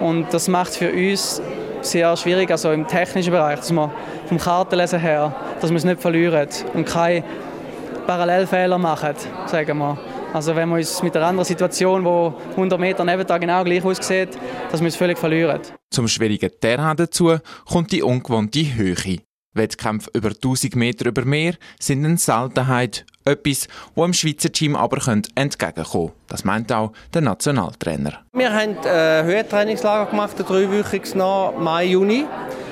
Und 0.00 0.32
das 0.32 0.48
macht 0.48 0.74
für 0.74 0.90
uns 0.90 1.42
sehr 1.82 2.16
schwierig, 2.16 2.50
also 2.50 2.72
im 2.72 2.86
technischen 2.86 3.32
Bereich, 3.32 3.58
dass 3.58 3.72
man 3.72 3.90
vom 4.26 4.38
Kartenlesen 4.38 5.00
her, 5.00 5.34
dass 5.60 5.70
man 5.70 5.76
es 5.76 5.84
nicht 5.84 6.00
verlieren 6.00 6.48
und 6.74 6.86
keine 6.86 7.24
Parallelfehler 8.06 8.78
machen, 8.78 9.14
sagen 9.46 9.78
wir. 9.78 9.98
Also 10.32 10.56
wenn 10.56 10.68
wir 10.70 10.76
uns 10.76 11.02
mit 11.02 11.14
einer 11.16 11.26
anderen 11.26 11.44
Situation, 11.44 12.04
wo 12.04 12.34
100 12.52 12.80
Meter 12.80 13.04
neben 13.04 13.26
da 13.26 13.36
genau 13.36 13.62
gleich 13.64 13.84
aussieht, 13.84 14.30
dass 14.70 14.80
wir 14.80 14.88
es 14.88 14.96
völlig 14.96 15.18
verlieren. 15.18 15.60
Zum 15.90 16.08
schwierigen 16.08 16.50
Terrain 16.58 16.96
dazu 16.96 17.36
kommt 17.66 17.92
die 17.92 18.02
ungewohnte 18.02 18.74
Höhe. 18.74 19.18
Wettkämpfe 19.54 20.10
über 20.14 20.30
1000 20.30 20.76
Meter 20.76 21.06
über 21.06 21.24
Meer 21.24 21.54
sind 21.78 22.04
eine 22.04 22.16
Seltenheit, 22.16 23.04
etwas, 23.24 23.68
wo 23.94 24.04
dem 24.04 24.14
Schweizer 24.14 24.50
Team 24.50 24.74
aber 24.76 24.98
entgegenkommen 25.34 25.84
könnte. 25.84 26.12
Das 26.28 26.44
meint 26.44 26.72
auch 26.72 26.92
der 27.12 27.22
Nationaltrainer. 27.22 28.20
Wir 28.32 28.52
haben 28.52 28.76
äh, 28.84 29.22
Höhentrainingslager 29.22 30.10
gemacht, 30.10 30.38
ein 30.38 30.46
dreiwöchiges 30.46 31.14
noch, 31.14 31.54
Mai, 31.58 31.86
Juni. 31.86 32.24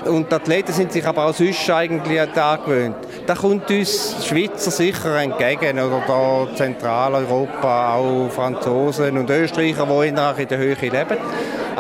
Und 0.07 0.31
die 0.31 0.35
Athleten 0.35 0.73
sind 0.73 0.93
sich 0.93 1.07
aber 1.07 1.27
auch 1.27 1.35
sonst 1.35 1.69
eigentlich 1.69 2.19
daran 2.33 2.65
gewöhnt. 2.65 2.97
Da 3.27 3.35
kommt 3.35 3.71
uns 3.71 4.27
Schweizer 4.27 4.71
sicher 4.71 5.15
entgegen, 5.21 5.79
oder 5.79 6.03
da 6.07 6.49
Zentraleuropa, 6.57 7.97
auch 7.97 8.31
Franzosen 8.31 9.19
und 9.19 9.29
Österreicher, 9.29 9.87
die 9.87 10.09
in 10.09 10.17
der 10.17 10.59
Höhe 10.59 10.75
leben. 10.75 11.19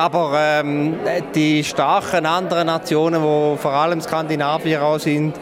Aber 0.00 0.32
ähm, 0.34 0.94
die 1.34 1.62
starken 1.62 2.24
anderen 2.24 2.68
Nationen, 2.68 3.20
die 3.20 3.58
vor 3.58 3.72
allem 3.72 4.00
Skandinavier 4.00 4.82
auch 4.82 4.98
sind, 4.98 5.34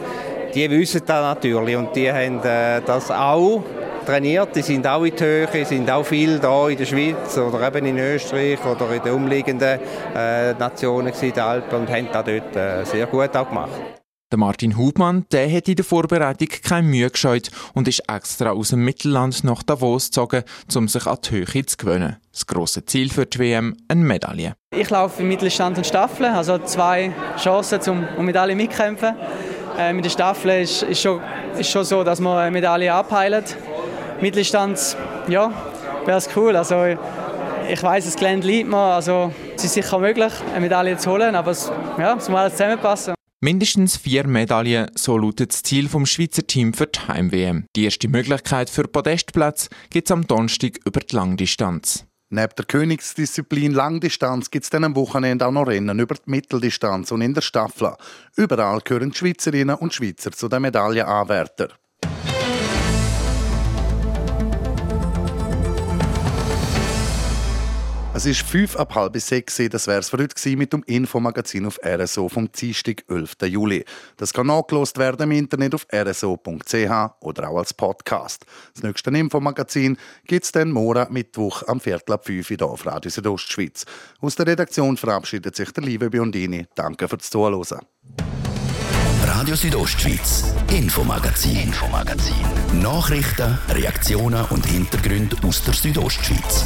die 0.53 0.69
wissen 0.69 1.01
das 1.05 1.21
natürlich 1.21 1.77
und 1.77 1.95
die 1.95 2.11
haben 2.11 2.43
äh, 2.43 2.81
das 2.85 3.09
auch 3.09 3.63
trainiert. 4.05 4.53
Die 4.53 4.61
sind 4.61 4.85
auch 4.85 5.05
in 5.05 5.15
der 5.15 5.49
Höhe, 5.49 5.65
sind 5.65 5.89
auch 5.89 6.03
viel 6.03 6.39
da 6.39 6.67
in 6.67 6.77
der 6.77 6.85
Schweiz 6.85 7.37
oder 7.37 7.67
eben 7.67 7.85
in 7.85 7.99
Österreich 7.99 8.59
oder 8.65 8.91
in 8.91 9.01
den 9.01 9.13
umliegenden 9.13 9.79
äh, 10.13 10.51
Nationen 10.55 11.13
in 11.13 11.31
den 11.31 11.39
Alpen 11.39 11.79
und 11.79 11.89
haben 11.89 12.09
das 12.11 12.25
dort 12.25 12.55
äh, 12.57 12.83
sehr 12.83 13.05
gut 13.05 13.37
auch 13.37 13.47
gemacht. 13.47 13.98
Der 14.31 14.37
Martin 14.37 14.77
Hubmann, 14.77 15.25
der 15.31 15.51
hat 15.51 15.67
in 15.67 15.75
der 15.75 15.83
Vorbereitung 15.83 16.49
keine 16.63 16.87
Mühe 16.87 17.09
gescheut 17.09 17.49
und 17.73 17.87
ist 17.87 18.03
extra 18.07 18.51
aus 18.51 18.69
dem 18.69 18.85
Mittelland 18.85 19.43
nach 19.43 19.63
Davos 19.63 20.05
gezogen, 20.05 20.43
um 20.75 20.87
sich 20.87 21.07
an 21.07 21.17
die 21.25 21.31
Höhe 21.31 21.65
zu 21.65 21.77
gewöhnen. 21.77 22.17
Das 22.31 22.45
grosse 22.45 22.85
Ziel 22.85 23.09
für 23.09 23.25
die 23.25 23.39
WM, 23.39 23.75
eine 23.87 24.05
Medaille. 24.05 24.53
Ich 24.69 24.87
laufe 24.91 25.23
im 25.23 25.29
Mittelstand 25.29 25.79
und 25.79 25.87
Staffel, 25.87 26.27
also 26.27 26.59
zwei 26.59 27.11
Chancen, 27.37 27.81
um, 27.89 28.07
um 28.19 28.25
Medaille 28.25 28.55
mitkämpfen. 28.55 29.15
Äh, 29.79 29.93
mit 29.93 30.05
der 30.05 30.11
Staffel 30.11 30.61
ist, 30.61 30.83
ist, 30.83 31.01
schon, 31.01 31.19
ist 31.57 31.71
schon 31.71 31.83
so, 31.83 32.03
dass 32.03 32.19
man 32.19 32.37
eine 32.37 32.51
Medaille 32.51 32.93
abheilt. 32.93 33.57
Mittelstand, 34.21 34.95
ja, 35.27 35.51
wäre 36.05 36.19
es 36.19 36.29
cool. 36.35 36.55
Also, 36.55 36.85
ich 37.67 37.81
weiß, 37.81 38.05
das 38.05 38.15
Gelände 38.15 38.45
liegt 38.45 38.69
mir, 38.69 38.77
also 38.77 39.33
es 39.55 39.63
ist 39.63 39.73
sicher 39.73 39.97
möglich, 39.97 40.33
eine 40.51 40.61
Medaille 40.61 40.97
zu 40.97 41.09
holen, 41.09 41.33
aber 41.33 41.49
es, 41.49 41.71
ja, 41.97 42.13
es 42.13 42.29
muss 42.29 42.39
alles 42.39 42.53
zusammenpassen. 42.53 43.15
Mindestens 43.41 43.95
vier 43.95 44.27
Medaillen, 44.27 44.91
so 44.95 45.17
lautet 45.17 45.53
das 45.53 45.63
Ziel 45.63 45.87
vom 45.87 46.05
Schweizer 46.05 46.45
Team 46.45 46.73
für 46.73 46.87
die 46.87 46.99
Heim-WM. 46.99 47.67
Die 47.73 47.85
erste 47.85 48.09
Möglichkeit 48.09 48.69
für 48.69 48.83
Podestplatz 48.83 49.69
gibt 49.89 50.09
es 50.09 50.11
am 50.11 50.27
Donnerstag 50.27 50.79
über 50.85 50.99
die 50.99 51.15
Langdistanz. 51.15 52.05
Neben 52.29 52.53
der 52.57 52.65
Königsdisziplin 52.65 53.71
Langdistanz 53.71 54.51
gibt 54.51 54.65
es 54.65 54.69
dann 54.69 54.83
am 54.83 54.93
Wochenende 54.97 55.47
auch 55.47 55.53
noch 55.53 55.67
Rennen 55.67 55.99
über 55.99 56.15
die 56.15 56.29
Mitteldistanz 56.29 57.13
und 57.13 57.21
in 57.21 57.33
der 57.33 57.39
Staffel. 57.39 57.93
Überall 58.35 58.81
gehören 58.81 59.11
die 59.11 59.17
Schweizerinnen 59.17 59.77
und 59.77 59.93
Schweizer 59.93 60.33
zu 60.33 60.49
den 60.49 60.61
Medaillenanwärtern. 60.61 61.69
Es 68.19 68.25
ist 68.25 68.41
fünf 68.41 68.75
ab 68.75 68.95
halb 68.95 69.17
sechs. 69.17 69.61
Das 69.71 69.87
wäre 69.87 69.99
es 69.99 70.09
für 70.09 70.17
heute 70.17 70.57
mit 70.57 70.73
dem 70.73 70.83
Infomagazin 70.83 71.65
auf 71.65 71.79
RSO 71.81 72.27
vom 72.27 72.51
Dienstag, 72.51 73.05
11. 73.07 73.37
Juli. 73.45 73.85
Das 74.17 74.33
kann 74.33 74.47
nachgelost 74.47 74.97
werden 74.97 75.23
im 75.23 75.31
Internet 75.31 75.73
auf 75.73 75.87
rso.ch 75.89 77.11
oder 77.21 77.49
auch 77.49 77.59
als 77.59 77.73
Podcast. 77.73 78.45
Das 78.73 78.83
nächste 78.83 79.11
Infomagazin 79.11 79.97
gibt 80.27 80.43
es 80.43 80.51
dann 80.51 80.71
morgen 80.71 81.13
Mittwoch 81.13 81.63
am 81.67 81.79
Viertel 81.79 82.11
ab 82.11 82.25
fünf 82.25 82.49
hier 82.49 82.61
auf 82.63 82.85
Radio 82.85 83.09
Südostschweiz. 83.09 83.85
Aus 84.19 84.35
der 84.35 84.47
Redaktion 84.47 84.97
verabschiedet 84.97 85.55
sich 85.55 85.71
der 85.71 85.85
liebe 85.85 86.09
Biondini. 86.09 86.67
Danke 86.75 87.07
fürs 87.07 87.29
Zuhören. 87.29 87.79
Radio 89.23 89.55
Südostschweiz, 89.55 90.43
Infomagazin, 90.69 91.55
Infomagazin. 91.55 92.81
Nachrichten, 92.81 93.57
Reaktionen 93.69 94.43
und 94.49 94.65
Hintergründe 94.65 95.37
aus 95.47 95.63
der 95.63 95.73
Südostschweiz. 95.73 96.65